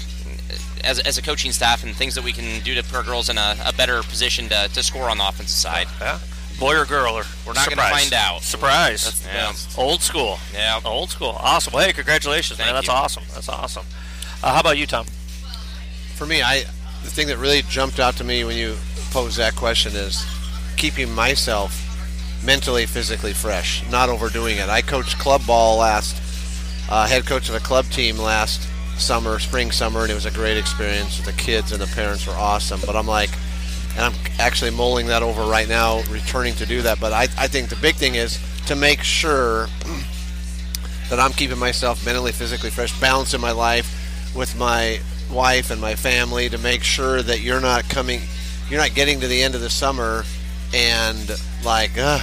[0.84, 3.28] as, as a coaching staff and things that we can do to put our girls
[3.28, 5.88] in a, a better position to, to score on the offensive side.
[6.00, 6.18] Yeah.
[6.59, 7.14] Boy or girl?
[7.14, 8.00] Or We're not gonna surprise.
[8.02, 8.42] find out.
[8.42, 9.04] Surprise.
[9.04, 9.46] That's the Yeah.
[9.50, 9.78] best.
[9.78, 10.38] Old school.
[10.54, 10.80] Yeah.
[10.84, 11.36] Old school.
[11.40, 11.72] Awesome.
[11.72, 12.72] Well, hey, congratulations, man.
[12.74, 12.92] That's you.
[12.92, 13.24] awesome.
[13.34, 13.84] That's awesome.
[14.42, 15.07] Uh, how about you, Tom?
[16.16, 16.64] For me, I
[17.04, 18.76] the thing that really jumped out to me when you
[19.12, 20.24] posed that question is
[20.76, 21.82] keeping myself
[22.42, 24.68] mentally, physically fresh, not overdoing it.
[24.68, 26.16] I coached club ball last,
[26.88, 28.61] uh, head coach of a club team last
[28.98, 31.20] summer, spring, summer, and it was a great experience.
[31.20, 32.80] The kids and the parents were awesome.
[32.84, 33.30] But I'm like,
[33.97, 37.01] and I'm actually mulling that over right now, returning to do that.
[37.01, 39.68] But I, I think the big thing is to make sure
[41.09, 45.01] that I'm keeping myself mentally, physically fresh, balancing my life with my
[45.32, 48.20] wife and my family to make sure that you're not coming,
[48.68, 50.24] you're not getting to the end of the summer
[50.74, 51.30] and
[51.64, 52.18] like, uh,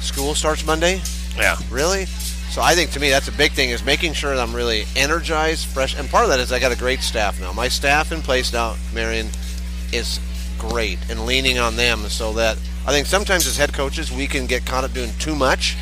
[0.00, 1.00] school starts Monday.
[1.36, 1.56] Yeah.
[1.70, 2.06] Really?
[2.50, 4.86] So I think to me that's a big thing is making sure that I'm really
[4.96, 7.52] energized, fresh, and part of that is I got a great staff now.
[7.52, 9.28] My staff in place now, Marian,
[9.92, 10.20] is
[10.58, 14.46] great, and leaning on them so that I think sometimes as head coaches we can
[14.46, 15.76] get caught up doing too much,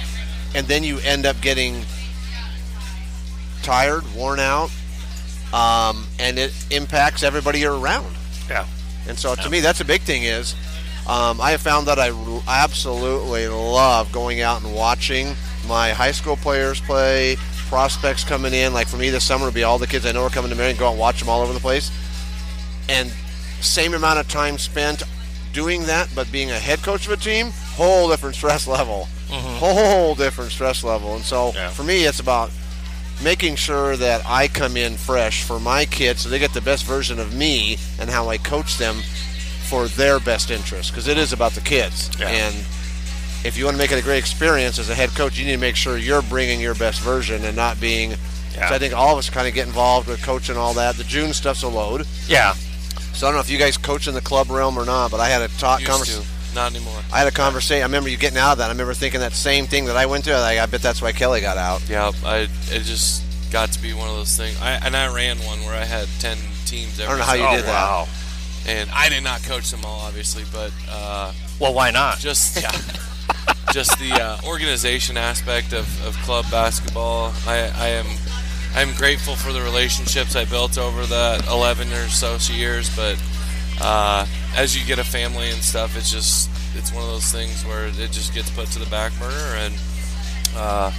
[0.54, 1.82] and then you end up getting
[3.62, 4.70] tired, worn out,
[5.52, 8.14] um, and it impacts everybody you're around.
[8.48, 8.66] Yeah.
[9.08, 10.54] And so to me, that's a big thing is
[11.06, 12.10] um, I have found that I
[12.48, 15.34] absolutely love going out and watching
[15.68, 17.36] my high school players play,
[17.68, 18.72] prospects coming in.
[18.72, 20.56] Like for me this summer, will be all the kids I know are coming to
[20.56, 21.90] Marian, go out and watch them all over the place.
[22.88, 23.12] And
[23.64, 25.02] same amount of time spent
[25.52, 29.08] doing that, but being a head coach of a team, whole different stress level.
[29.28, 29.56] Mm-hmm.
[29.56, 31.14] Whole different stress level.
[31.14, 31.70] And so Yeah.
[31.70, 32.50] for me, it's about
[33.22, 36.84] making sure that I come in fresh for my kids so they get the best
[36.84, 38.96] version of me and how I coach them
[39.68, 42.10] for their best interest because it is about the kids.
[42.18, 42.28] Yeah.
[42.28, 42.54] And
[43.44, 45.52] if you want to make it a great experience as a head coach, you need
[45.52, 48.10] to make sure you're bringing your best version and not being.
[48.54, 48.68] Yeah.
[48.68, 50.96] So I think all of us kind of get involved with coaching all that.
[50.96, 52.06] The June stuff's a load.
[52.26, 52.54] Yeah.
[53.14, 55.20] So I don't know if you guys coach in the club realm or not, but
[55.20, 56.24] I had a talk Used conversation.
[56.54, 57.00] Not anymore.
[57.12, 57.82] I had a conversation.
[57.82, 58.66] I remember you getting out of that.
[58.66, 60.34] I remember thinking that same thing that I went through.
[60.34, 61.88] Like, I bet that's why Kelly got out.
[61.88, 64.60] Yeah, I it just got to be one of those things.
[64.60, 66.36] I, and I ran one where I had ten
[66.66, 67.00] teams.
[67.00, 67.72] Every I don't know how you oh, did that.
[67.72, 68.08] wow.
[68.66, 72.18] and I did not coach them all, obviously, but uh, Well, why not?
[72.18, 72.70] just yeah,
[73.72, 77.32] just the uh, organization aspect of, of club basketball.
[77.46, 78.06] I, I am
[78.74, 83.22] I'm grateful for the relationships I built over the 11 or so years, but
[83.80, 87.64] uh, as you get a family and stuff, it's just it's one of those things
[87.64, 89.74] where it just gets put to the back burner and.
[90.56, 90.92] Uh,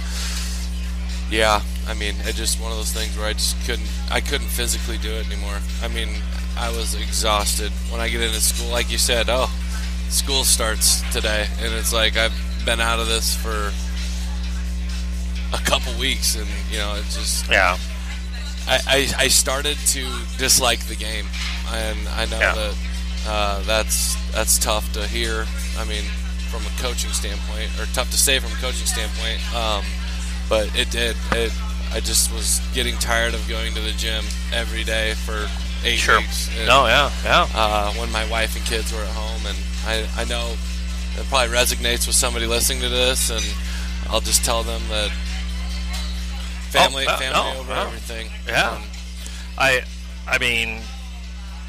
[1.30, 4.46] yeah, I mean, it's just one of those things where I just couldn't, I couldn't
[4.46, 5.58] physically do it anymore.
[5.82, 6.08] I mean,
[6.56, 8.70] I was exhausted when I get into school.
[8.70, 9.50] Like you said, oh,
[10.08, 13.72] school starts today, and it's like I've been out of this for
[15.60, 17.76] a couple weeks, and you know, it's just Yeah.
[18.68, 20.04] I, I, I started to
[20.38, 21.26] dislike the game,
[21.72, 22.54] and I know Yeah.
[22.54, 22.74] that
[23.28, 25.46] uh, that's that's tough to hear.
[25.78, 26.04] I mean,
[26.50, 29.40] from a coaching standpoint, or tough to say from a coaching standpoint.
[29.54, 29.84] Um,
[30.48, 31.16] but it did.
[31.32, 31.52] It.
[31.92, 35.48] I just was getting tired of going to the gym every day for
[35.84, 36.18] eight Sure.
[36.18, 36.48] weeks.
[36.58, 37.46] and, No, yeah, yeah.
[37.54, 40.54] uh, when my wife and kids were at home, and I, I know
[41.16, 43.42] it probably resonates with somebody listening to this, and
[44.10, 45.10] I'll just tell them that
[46.76, 47.86] family, uh, family no, over no.
[47.86, 48.28] everything.
[48.46, 48.70] Yeah.
[48.70, 48.82] Um,
[49.58, 49.82] I,
[50.26, 50.80] I mean,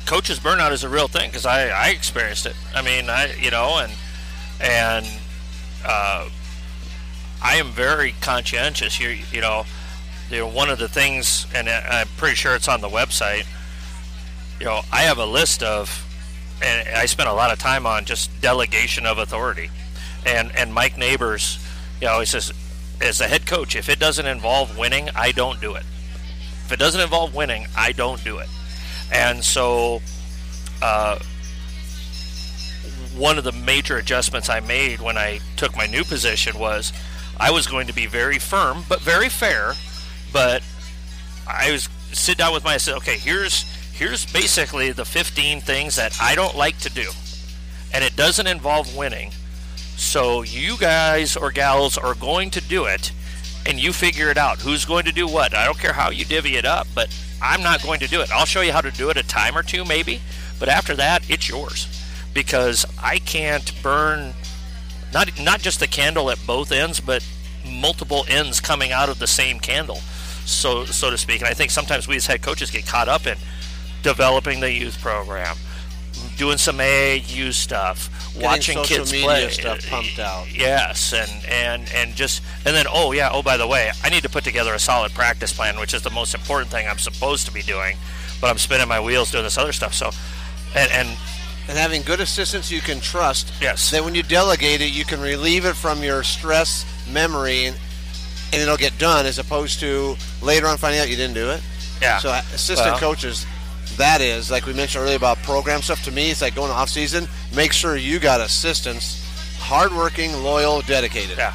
[0.05, 2.55] coaches burnout is a real thing because I, I experienced it.
[2.73, 3.91] I mean, I, you know, and
[4.59, 5.05] and
[5.85, 6.29] uh,
[7.43, 8.99] I am very conscientious.
[8.99, 9.65] You, you know,
[10.29, 13.45] you know, one of the things, and I'm pretty sure it's on the website.
[14.59, 16.03] You know, I have a list of,
[16.63, 19.69] and I spent a lot of time on just delegation of authority,
[20.25, 21.63] and and Mike Neighbors,
[22.01, 22.51] you know, he says,
[23.01, 25.83] as a head coach, if it doesn't involve winning, I don't do it.
[26.65, 28.49] If it doesn't involve winning, I don't do it.
[29.11, 30.01] And so,
[30.81, 31.19] uh,
[33.15, 36.93] one of the major adjustments I made when I took my new position was
[37.39, 39.73] I was going to be very firm, but very fair.
[40.33, 40.63] But
[41.47, 45.95] I was sit down with my I said, okay, here's here's basically the 15 things
[45.95, 47.09] that I don't like to do,
[47.93, 49.31] and it doesn't involve winning.
[49.97, 53.11] So you guys or gals are going to do it,
[53.65, 54.59] and you figure it out.
[54.59, 55.53] Who's going to do what?
[55.53, 58.31] I don't care how you divvy it up, but I'm not going to do it.
[58.31, 60.21] I'll show you how to do it a time or two, maybe,
[60.59, 61.87] but after that, it's yours
[62.33, 64.33] because I can't burn
[65.11, 67.27] not not just the candle at both ends, but
[67.67, 69.97] multiple ends coming out of the same candle,
[70.45, 71.41] so so to speak.
[71.41, 73.37] And I think sometimes we as head coaches get caught up in
[74.03, 75.57] developing the youth program,
[76.38, 78.09] doing some AAU stuff,
[78.39, 80.45] watching social kids play, stuff pumped out.
[80.53, 84.23] Yes, and and and just and then oh yeah, oh by the way, I need
[84.23, 87.45] to put together a solid practice plan, which is the most important thing I'm supposed
[87.47, 87.97] to be doing,
[88.39, 89.93] but I'm spinning my wheels doing this other stuff.
[89.93, 90.11] So,
[90.75, 91.07] and and
[91.67, 93.51] and having good assistants you can trust.
[93.61, 93.91] Yes.
[93.91, 97.75] Then when you delegate it, you can relieve it from your stress memory, and,
[98.53, 101.61] and it'll get done, as opposed to later on finding out you didn't do it.
[102.01, 103.45] yeah, So assistant Well- coaches,
[103.97, 106.03] that is like we mentioned earlier about program stuff.
[106.03, 107.27] To me, it's like going off season.
[107.55, 109.23] Make sure you got assistants,
[109.59, 111.37] hardworking, loyal, dedicated.
[111.37, 111.53] Yeah,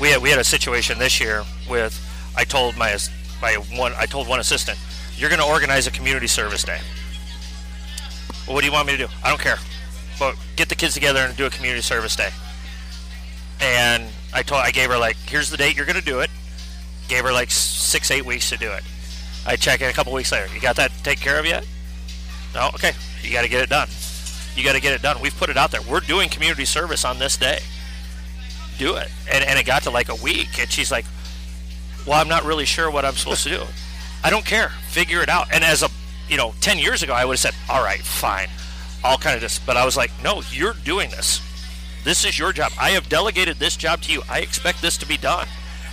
[0.00, 2.00] we had we had a situation this year with
[2.36, 2.96] I told my
[3.40, 4.78] my one I told one assistant,
[5.16, 6.80] you're going to organize a community service day.
[8.46, 9.12] Well, what do you want me to do?
[9.22, 9.58] I don't care,
[10.18, 12.30] but get the kids together and do a community service day.
[13.60, 16.30] And I told I gave her like, here's the date you're going to do it.
[17.08, 18.82] Gave her like six eight weeks to do it.
[19.46, 20.52] I check in a couple weeks later.
[20.54, 21.64] You got that taken care of yet?
[22.54, 22.68] No.
[22.74, 22.92] Okay.
[23.22, 23.88] You got to get it done.
[24.56, 25.20] You got to get it done.
[25.20, 25.82] We've put it out there.
[25.82, 27.58] We're doing community service on this day
[28.78, 29.08] do it.
[29.30, 31.04] And, and it got to like a week, and she's like,
[32.06, 33.62] Well, I'm not really sure what I'm supposed to do.
[34.22, 34.70] I don't care.
[34.88, 35.48] Figure it out.
[35.52, 35.88] And as a,
[36.28, 38.48] you know, 10 years ago, I would have said, All right, fine.
[39.02, 41.40] I'll kind of just, but I was like, No, you're doing this.
[42.04, 42.72] This is your job.
[42.78, 44.22] I have delegated this job to you.
[44.28, 45.46] I expect this to be done.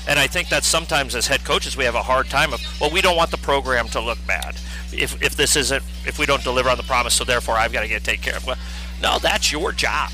[0.08, 2.90] And I think that sometimes as head coaches, we have a hard time of, well,
[2.90, 4.56] we don't want the program to look bad.
[4.94, 7.82] If, if this isn't, if we don't deliver on the promise, so therefore I've got
[7.82, 8.46] to get taken care of.
[8.46, 8.58] Well,
[9.02, 10.12] no, that's your job.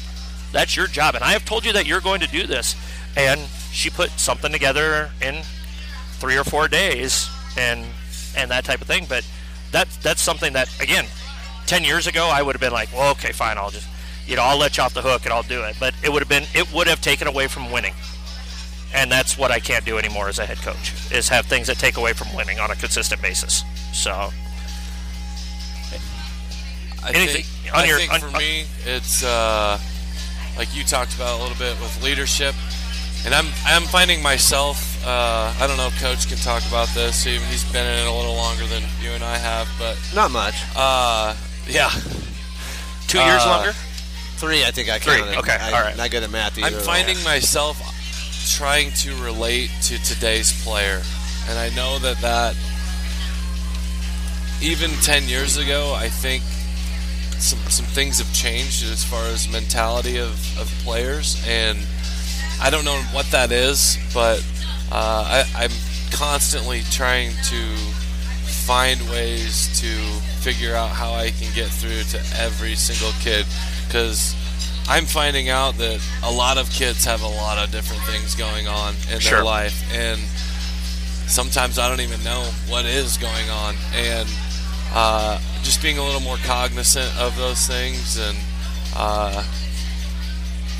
[0.51, 1.15] That's your job.
[1.15, 2.75] And I have told you that you're going to do this.
[3.15, 5.41] And she put something together in
[6.19, 7.85] three or four days and
[8.35, 9.05] and that type of thing.
[9.09, 9.27] But
[9.71, 11.05] that that's something that again,
[11.65, 13.87] ten years ago I would have been like, well, okay, fine, I'll just
[14.25, 15.75] you know, I'll let you off the hook and I'll do it.
[15.79, 17.93] But it would have been it would have taken away from winning.
[18.93, 21.77] And that's what I can't do anymore as a head coach is have things that
[21.77, 23.63] take away from winning on a consistent basis.
[23.93, 24.31] So
[27.03, 29.79] I Anything- think, on I your- think on- for on- me, it's uh,
[30.57, 32.53] like you talked about a little bit with leadership,
[33.25, 34.83] and I'm I'm finding myself.
[35.05, 37.23] Uh, I don't know if Coach can talk about this.
[37.23, 40.31] He, he's been in it a little longer than you and I have, but Not
[40.31, 40.55] much.
[40.75, 41.33] uh,
[41.67, 41.89] yeah,
[43.07, 43.73] two years Uh, longer?
[44.37, 45.21] Three, I think I Three.
[45.21, 45.95] Okay, I, all right.
[45.97, 46.67] Not good at math either.
[46.77, 47.77] I'm finding myself
[48.57, 51.01] trying to relate to today's player,
[51.49, 52.55] and I know that that
[54.61, 56.43] even 10 years ago, I think
[57.39, 61.77] some some things have changed as far as mentality of, of players, and
[62.61, 64.39] I don't know what that is, but
[64.91, 65.71] uh, I, I'm
[66.11, 67.75] constantly trying to
[68.65, 69.87] find ways to
[70.41, 73.45] figure out how I can get through to every single kid
[73.87, 74.35] because
[74.89, 78.67] I'm finding out that a lot of kids have a lot of different things going
[78.67, 79.37] on in Sure.
[79.37, 80.19] their life, and
[81.29, 84.27] sometimes I don't even know what is going on, and
[84.93, 88.37] uh, just being a little more cognizant of those things, and
[88.95, 89.43] uh,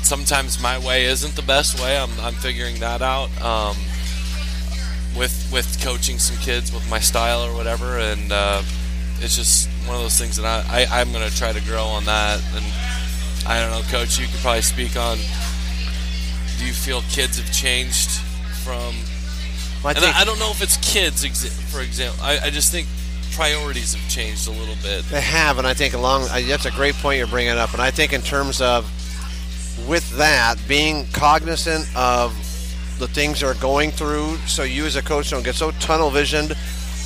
[0.02, 1.98] sometimes my way isn't the best way.
[1.98, 3.28] I'm, I'm figuring that out.
[3.42, 3.76] Um,
[5.16, 8.62] with with coaching some kids with my style or whatever, and uh,
[9.20, 12.04] it's just one of those things that I, I I'm gonna try to grow on
[12.04, 12.40] that.
[12.54, 12.64] And
[13.46, 15.18] I don't know, Coach, you could probably speak on.
[16.58, 18.10] Do you feel kids have changed
[18.64, 18.94] from?
[19.84, 21.24] I and think I, I don't know if it's kids,
[21.72, 22.22] for example.
[22.22, 22.86] I, I just think
[23.38, 25.04] priorities have changed a little bit.
[25.04, 27.72] They have, and I think along uh, that's a great point you're bringing up.
[27.72, 28.84] And I think in terms of
[29.88, 32.34] with that being cognizant of
[32.98, 36.56] the things they're going through, so you as a coach don't get so tunnel visioned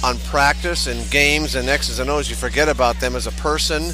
[0.03, 3.93] on practice and games and X's and O's, you forget about them as a person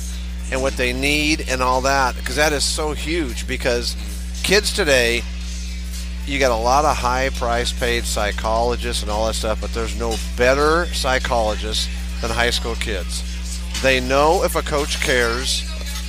[0.53, 3.49] and what they need and all that, because that is so huge.
[3.49, 3.97] Because
[4.45, 5.23] kids today,
[6.25, 9.99] you got a lot of high price paid psychologists and all that stuff, but there's
[9.99, 11.89] no better psychologists
[12.21, 13.23] than high school kids.
[13.83, 15.65] They know if a coach cares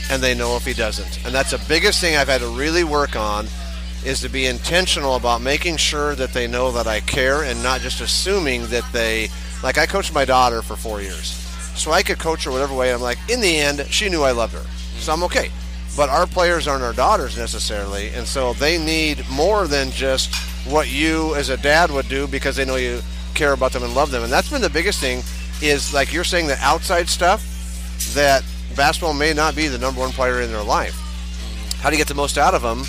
[0.10, 1.26] and they know if he doesn't.
[1.26, 3.48] And that's the biggest thing I've had to really work on
[4.06, 7.82] is to be intentional about making sure that they know that I care and not
[7.82, 9.30] just assuming that they
[9.62, 11.36] like I coached my daughter for 4 years.
[11.76, 12.94] So I could coach her whatever way.
[12.94, 14.66] I'm like in the end she knew I loved her.
[15.00, 15.52] So I'm okay.
[15.98, 20.34] But our players aren't our daughters necessarily, and so they need more than just
[20.66, 23.02] what you as a dad would do because they know you
[23.34, 24.24] care about them and love them.
[24.24, 25.24] And that's been the biggest thing
[25.62, 27.44] is like you're saying the outside stuff
[28.14, 28.44] that
[28.76, 30.96] basketball may not be the number one player in their life.
[31.82, 32.84] How do you get the most out of them?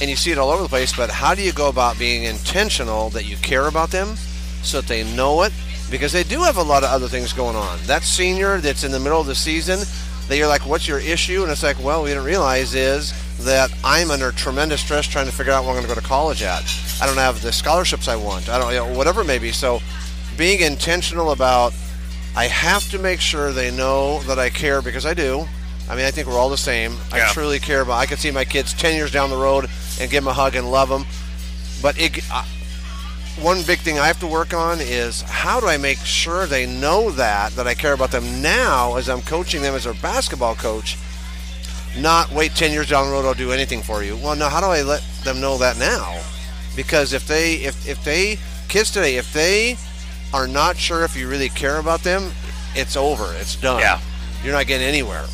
[0.00, 2.24] And you see it all over the place, but how do you go about being
[2.24, 4.16] intentional that you care about them
[4.62, 5.52] so that they know it?
[5.90, 7.78] Because they do have a lot of other things going on.
[7.86, 9.80] That senior that's in the middle of the season,
[10.28, 11.42] that you're like, what's your issue?
[11.42, 13.12] And it's like, well, we didn't realize is
[13.44, 16.06] that I'm under tremendous stress trying to figure out where I'm going to go to
[16.06, 16.62] college at.
[17.00, 18.48] I don't have the scholarships I want.
[18.48, 19.52] I don't, you know, whatever it may be.
[19.52, 19.80] So,
[20.36, 21.72] being intentional about,
[22.38, 25.44] I have to make sure they know that I care because I do.
[25.90, 26.92] I mean, I think we're all the same.
[27.12, 27.26] Yeah.
[27.28, 27.94] I truly care about.
[27.94, 29.64] I could see my kids ten years down the road
[30.00, 31.04] and give them a hug and love them.
[31.82, 32.44] But it, uh,
[33.40, 36.64] one big thing I have to work on is how do I make sure they
[36.64, 40.54] know that that I care about them now as I'm coaching them as their basketball
[40.54, 40.96] coach,
[41.98, 44.16] not wait ten years down the road I'll do anything for you.
[44.16, 46.20] Well, no, how do I let them know that now?
[46.76, 49.76] Because if they if if they kids today if they
[50.32, 52.30] are not sure if you really care about them,
[52.74, 53.32] it's over.
[53.38, 53.80] It's done.
[53.80, 54.00] Yeah.
[54.44, 55.24] You're not getting anywhere.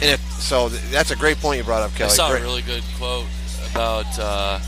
[0.00, 2.12] And if, so th- that's a great point you brought up, Kelly.
[2.12, 2.16] I Kelly.
[2.16, 2.42] saw Great.
[2.42, 3.26] a really good quote
[3.72, 4.58] about uh,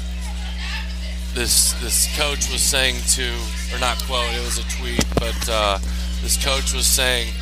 [1.35, 1.73] this.
[1.83, 3.33] This coach was saying to,
[3.75, 5.79] or not quote, it was a tweet, but uh,
[6.23, 7.33] this coach was saying,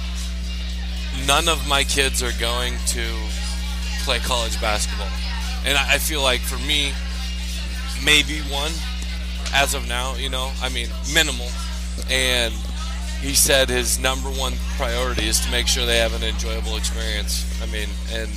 [1.27, 3.07] "None of my kids are going to
[4.05, 5.09] play college basketball,"
[5.65, 6.93] and I, I feel like for me,
[8.05, 8.73] maybe one,
[9.55, 11.49] as of now, you know, I mean, minimal,
[12.11, 12.53] and
[13.21, 17.45] he said his number one priority is to make sure they have an enjoyable experience.
[17.63, 18.31] I mean, and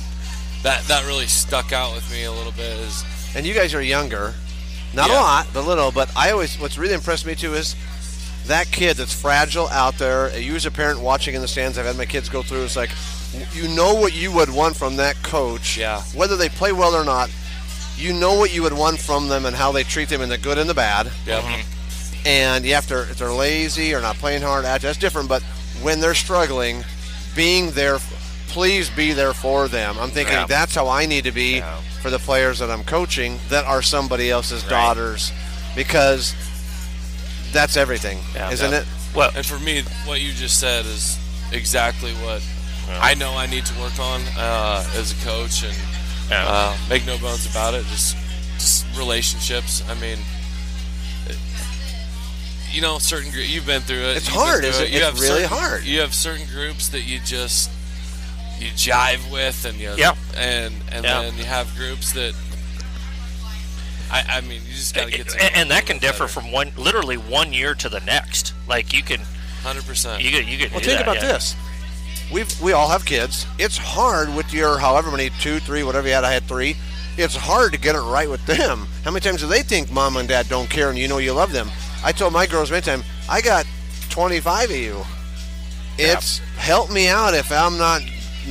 [0.62, 2.78] that that really stuck out with me a little bit.
[2.80, 3.04] Is
[3.36, 4.34] and you guys are younger,
[4.94, 5.92] not a lot, but little.
[5.92, 7.76] But I always, what's really impressed me too is
[8.46, 10.36] that kid that's fragile out there.
[10.38, 12.64] You as a parent watching in the stands, I've had my kids go through.
[12.64, 12.90] It's like
[13.52, 16.00] you know what you would want from that coach, Yeah.
[16.14, 17.30] Whether they play well or not,
[17.96, 20.38] you know what you would want from them and how they treat them in the
[20.38, 21.10] good and the bad.
[21.26, 21.77] yeah, mm-hmm.
[22.26, 25.28] And you have to, if they're lazy or not playing hard, that's different.
[25.28, 25.42] But
[25.82, 26.84] when they're struggling,
[27.36, 27.98] being there,
[28.48, 29.96] please be there for them.
[29.98, 30.46] I'm thinking Yeah.
[30.46, 31.76] that's how I need to be Yeah.
[32.02, 35.32] for the players that I'm coaching that are somebody else's daughters,
[35.76, 36.34] because
[37.52, 38.50] that's everything, Yeah.
[38.50, 38.78] isn't Yeah.
[38.78, 38.86] it?
[39.14, 41.16] Well, and for me, what you just said is
[41.52, 42.42] exactly what
[43.00, 45.76] I know I need to work on uh, as a coach, and
[46.30, 46.46] Yeah.
[46.46, 47.86] uh, make no bones about it.
[47.90, 48.16] Just
[48.58, 49.82] just relationships.
[49.88, 50.18] I mean.
[52.68, 54.16] It- You know, certain gr- you've been through it.
[54.18, 54.94] It's you've hard, isn't it?
[54.94, 55.84] It's have really certain- hard.
[55.84, 57.70] You have certain groups that you just
[58.58, 60.14] you jive with, and you Yeah.
[60.36, 61.22] and and Yeah.
[61.22, 62.34] then you have groups that.
[64.10, 66.50] I, I mean, you just got to get to and, and that can differ from
[66.50, 68.54] one, literally one year to the next.
[68.66, 69.20] Like you can,
[69.62, 70.22] hundred percent.
[70.22, 70.70] you can, you can.
[70.70, 71.32] Well, do think that, about yeah.
[71.32, 71.54] this.
[72.32, 73.46] We've we all have kids.
[73.58, 76.24] It's hard with your however many two, three, whatever you had.
[76.24, 76.76] I had three.
[77.18, 78.86] It's hard to get it right with them.
[79.04, 81.32] How many times do they think mom and dad don't care and you know you
[81.34, 81.70] love them?
[82.04, 83.66] I told my girls many times, I got
[84.10, 85.02] 25 of you.
[85.98, 88.02] It's help me out if I'm not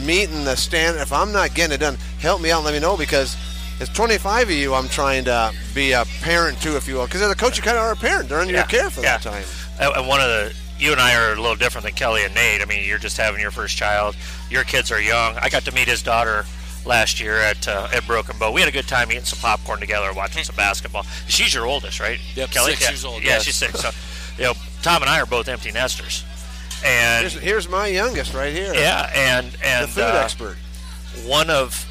[0.03, 1.01] meeting the standard.
[1.01, 3.37] If I'm not getting it done, help me out and let me know because
[3.79, 7.05] it's 25 of you I'm trying to be a parent to, if you will.
[7.05, 8.27] Because as a coach, you kind of are a parent.
[8.27, 9.17] They're under your care for yeah.
[9.17, 9.45] that time.
[9.79, 12.61] And one of the you and I are a little different than Kelly and Nate.
[12.61, 14.15] I mean, you're just having your first child.
[14.49, 15.35] Your kids are young.
[15.41, 16.45] I got to meet his daughter
[16.87, 18.51] last year at uh, at Broken Bow.
[18.51, 21.03] We had a good time eating some popcorn together, watching some basketball.
[21.27, 22.19] She's your oldest, right?
[22.35, 22.71] Yep, Kelly.
[22.71, 22.89] six yeah.
[22.89, 23.43] years old, Yeah, yes.
[23.43, 23.79] she's six.
[23.79, 23.89] So,
[24.37, 26.23] you know, Tom and I are both empty nesters,
[26.85, 28.73] and Here's, here's my youngest right here.
[28.73, 30.57] yeah, and and the food uh, expert.
[31.25, 31.83] one of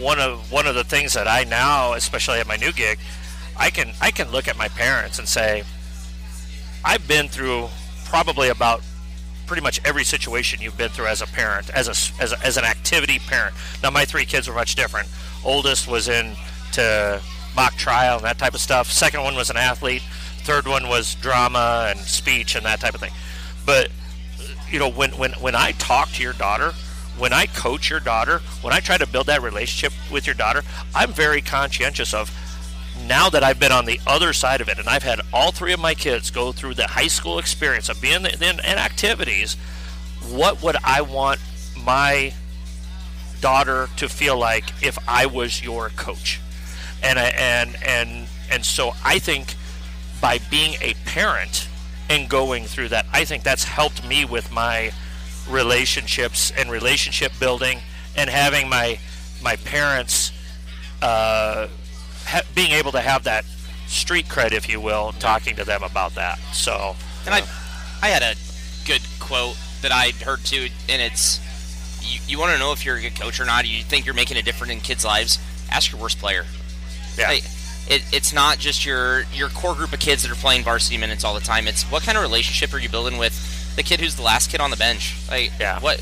[0.00, 2.98] one of one of the things that I now, especially at my new gig,
[3.56, 5.64] I can I can look at my parents and say,
[6.84, 7.68] I've been through
[8.06, 8.80] probably about
[9.48, 12.56] pretty much every situation you've been through as a parent, as a as, a, as
[12.56, 13.54] an activity parent.
[13.82, 15.08] Now my three kids were much different.
[15.44, 17.20] Oldest was into
[17.56, 18.92] mock trial and that type of stuff.
[18.92, 20.02] Second one was an athlete.
[20.42, 23.12] Third one was drama and speech and that type of thing.
[23.66, 26.72] But uh, you know, when, when, when I talk to your daughter,
[27.18, 30.62] when I coach your daughter, when I try to build that relationship with your daughter,
[30.94, 32.30] I'm very conscientious of
[33.08, 35.72] now that I've been on the other side of it and I've had all three
[35.72, 39.56] of my kids go through the high school experience of being in, in activities,
[40.30, 41.40] what would I want
[41.76, 42.34] my
[43.40, 46.40] daughter to feel like if I was your coach?
[47.02, 49.54] And and and and so I think
[50.20, 51.68] by being a parent
[52.10, 54.92] and going through that, I think that's helped me with my
[55.48, 57.78] relationships and relationship building
[58.16, 58.98] and having my
[59.42, 60.32] my parents
[61.00, 61.68] uh,
[62.28, 63.44] ha- being able to have that
[63.86, 66.38] street cred, if you will, talking to them about that.
[66.52, 66.94] So
[67.26, 67.46] And I, uh,
[68.02, 68.34] I had a
[68.86, 71.40] good quote that I heard too, and it's
[72.02, 73.66] you, you want to know if you're a good coach or not.
[73.68, 75.38] You think you're making a difference in kids' lives?
[75.70, 76.44] Ask your worst player.
[77.18, 77.44] yeah, Like,
[77.90, 81.24] it, it's not just your your core group of kids that are playing varsity minutes
[81.24, 81.66] all the time.
[81.68, 83.34] It's what kind of relationship are you building with
[83.76, 85.14] the kid who's the last kid on the bench?
[85.30, 85.80] Like, Yeah.
[85.80, 86.00] what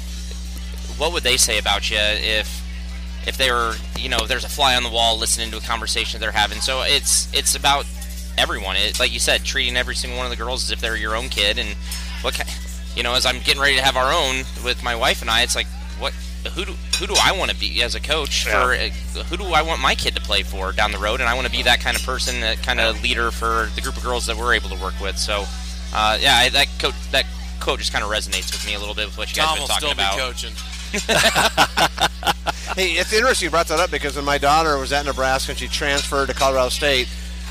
[0.98, 2.62] what would they say about you if
[3.27, 6.20] if they were you know there's a fly on the wall listening to a conversation
[6.20, 6.61] they're having?
[6.61, 7.86] So it's it's about
[8.39, 8.77] everyone.
[8.77, 11.16] It, like you said, treating every single one of the girls as if they're your
[11.16, 11.70] own kid, and
[12.23, 12.39] what
[12.97, 15.43] you know as I'm getting ready to have our own with my wife and I,
[15.43, 15.66] it's like
[15.98, 16.12] what
[16.55, 18.65] who do who do I want to be as a coach Yeah.
[18.65, 21.28] for uh, who do I want my kid to play for down the road, and
[21.28, 23.97] I want to be that kind of person, that kind of leader for the group
[23.97, 25.19] of girls that we're able to work with.
[25.19, 25.44] So,
[25.94, 27.27] uh, yeah, I, that coach that
[27.59, 29.59] quote just kind of resonates with me a little bit with what you guys Tom
[29.59, 30.19] been talking still be about.
[30.19, 30.53] coaching.
[32.74, 35.59] Hey, it's interesting you brought that up because when my daughter was at Nebraska and
[35.59, 37.09] she transferred to Colorado State,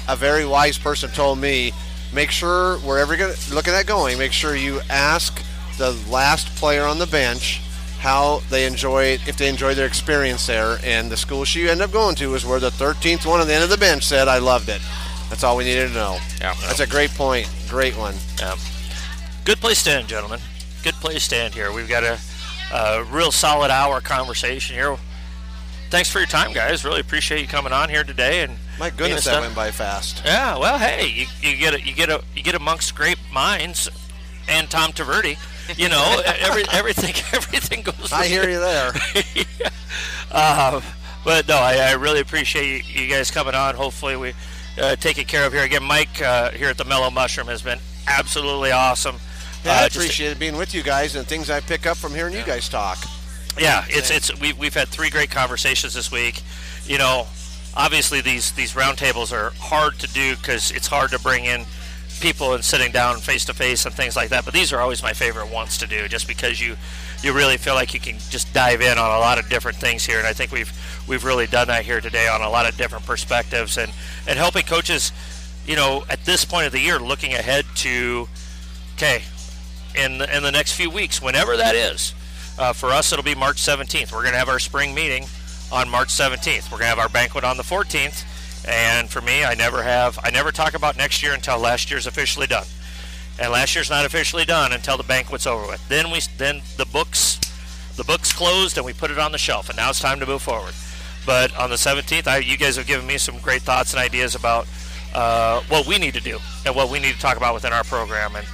[0.08, 1.72] a very wise person told me,
[2.14, 5.42] make sure wherever you're looking at going, make sure you ask
[5.78, 7.62] the last player on the bench
[8.00, 10.78] how they enjoyed, if they enjoyed their experience there.
[10.84, 13.54] And the school she ended up going to was where the 13th one on the
[13.54, 14.82] end of the bench said, I loved it.
[15.30, 16.20] That's all we needed to know.
[16.40, 16.54] Yeah.
[16.62, 17.50] That's a great point.
[17.68, 18.14] Great one.
[18.38, 18.56] Yeah.
[19.44, 20.40] Good place to end, gentlemen.
[20.84, 21.72] Good place to end here.
[21.72, 22.20] We've got a,
[22.76, 24.98] a real solid hour conversation here.
[25.90, 26.84] Thanks for your time, guys.
[26.84, 28.44] Really appreciate you coming on here today.
[28.44, 30.22] And My goodness, that went by fast.
[30.26, 33.90] Yeah, well, hey, you, you get a, you get a, you get amongst great minds,
[34.50, 35.38] and Tom Tvrdy.
[35.78, 38.12] You know, every, everything everything goes.
[38.12, 38.92] I hear you there.
[40.32, 40.82] Uh,
[41.24, 43.76] but no, I, I really appreciate you, you guys coming on.
[43.76, 44.34] Hopefully, we
[44.82, 45.84] uh, take it care of here again.
[45.84, 49.18] Mike uh, here at the Mellow Mushroom has been absolutely awesome.
[49.66, 52.14] Yeah, I Uh, just- appreciate being with you guys and things I pick up from
[52.14, 52.98] hearing you guys talk.
[53.58, 56.42] Yeah, it's it's we we've had three great conversations this week.
[56.86, 57.28] You know,
[57.76, 61.66] obviously these these roundtables are hard to do because it's hard to bring in
[62.20, 64.46] people and sitting down face to face and things like that.
[64.46, 66.76] But these are always my favorite ones to do, just because you
[67.24, 70.06] you really feel like you can just dive in on a lot of different things
[70.06, 70.20] here.
[70.20, 70.72] And I think we've
[71.08, 73.92] we've really done that here today on a lot of different perspectives and
[74.28, 75.12] and helping coaches.
[75.66, 78.28] You know, at this point of the year, looking ahead to
[78.98, 79.24] okay,
[79.98, 82.14] in the, in the next few weeks, whenever that is.
[82.58, 84.12] Uh, for us, it'll be March 17th.
[84.12, 85.26] We're going to have our spring meeting
[85.72, 86.72] on March 17th.
[86.72, 88.24] We're going to have our banquet on the 14th.
[88.68, 92.08] And for me, I never have, I never talk about next year until last year's
[92.08, 92.66] officially done.
[93.40, 95.88] And last year's not officially done until the banquet's over with.
[95.90, 97.40] Then we, then the books,
[97.98, 99.70] the books closed and we put it on the shelf.
[99.70, 100.74] And now it's time to move forward.
[101.26, 104.36] But on the 17th, I, you guys have given me some great thoughts and ideas
[104.36, 104.68] about
[105.14, 107.84] uh, what we need to do and what we need to talk about within our
[107.84, 108.36] program.
[108.36, 108.48] And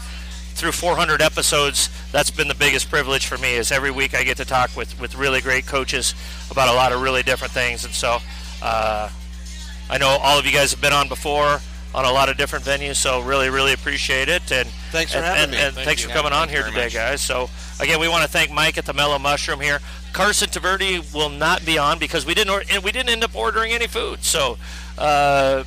[0.61, 3.55] through 400 episodes, that's been the biggest privilege for me.
[3.55, 6.13] Is every week I get to talk with with really great coaches
[6.51, 8.19] about a lot of really different things, and so
[8.61, 9.09] uh,
[9.89, 11.59] I know all of you guys have been on before
[11.95, 14.51] on a lot of different venues, so really, really appreciate it.
[14.51, 15.57] And Thanks for and, having and, me.
[15.57, 16.09] And Thank thanks you.
[16.09, 16.93] for coming Yeah, on here today, much.
[16.93, 17.21] guys.
[17.21, 19.79] So again, we want to thank Mike at the Mellow Mushroom here.
[20.13, 23.71] Carson Tvrdy will not be on because we didn't and we didn't end up ordering
[23.71, 24.23] any food.
[24.23, 24.57] So
[24.99, 25.63] uh,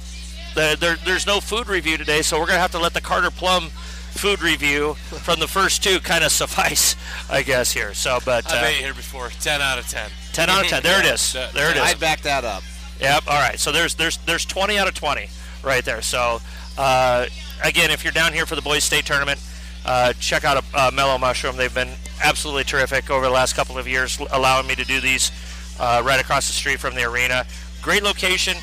[0.55, 3.33] there, there, there's no food review today, so we're gonna have to let the Carter
[3.33, 3.71] Plum
[4.15, 6.97] food review from the first two kind of suffice,
[7.29, 7.95] I guess here.
[7.95, 9.29] So, but I've uh, ate here before.
[9.29, 10.11] 10 out of 10.
[10.33, 10.83] 10 out of 10.
[10.83, 11.37] There it is.
[11.55, 11.83] There it is.
[11.83, 12.63] I'd back that up.
[13.01, 13.25] Yep.
[13.29, 13.59] All right.
[13.59, 15.29] So there's there's there's 20 out of 20
[15.63, 16.03] right there.
[16.03, 16.41] So
[16.79, 17.27] uh,
[17.63, 19.41] again, if you're down here for the boys state tournament,
[19.85, 21.57] uh, check out a, uh, Mellow Mushroom.
[21.57, 21.91] They've been
[22.23, 25.31] absolutely terrific over the last couple of years, allowing me to do these
[25.79, 27.45] uh, right across the street from the arena.
[27.83, 28.57] Great location,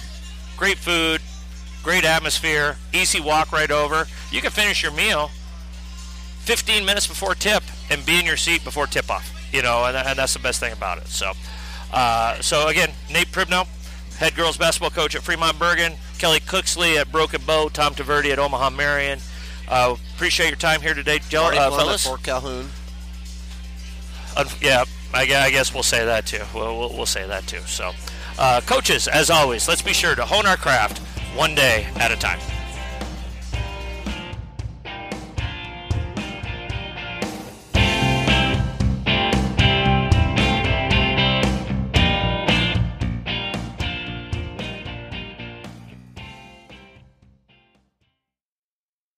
[0.57, 1.21] great food,
[1.83, 4.07] great atmosphere, easy walk right over.
[4.31, 5.29] You can finish your meal
[6.51, 9.33] 15 minutes before tip and be in your seat before tip off.
[9.53, 11.07] You know, and, and that's the best thing about it.
[11.07, 11.31] So,
[11.93, 13.65] uh, so again, Nate Pribnow,
[14.17, 18.37] head girls basketball coach at Fremont Bergan, Kelly Cooksley at Broken Bow, Tom Tvrdy at
[18.37, 19.19] Omaha Marian.
[19.69, 22.05] Uh, appreciate your time here today, Marty uh, fellas.
[22.05, 22.67] Fort Calhoun.
[24.35, 24.83] Un- yeah,
[25.13, 26.43] I, I guess we'll say that too.
[26.53, 27.61] We'll, we'll, we'll say that too.
[27.65, 27.93] So,
[28.37, 30.97] uh, coaches, as always, let's be sure to hone our craft
[31.33, 32.41] one day at a time.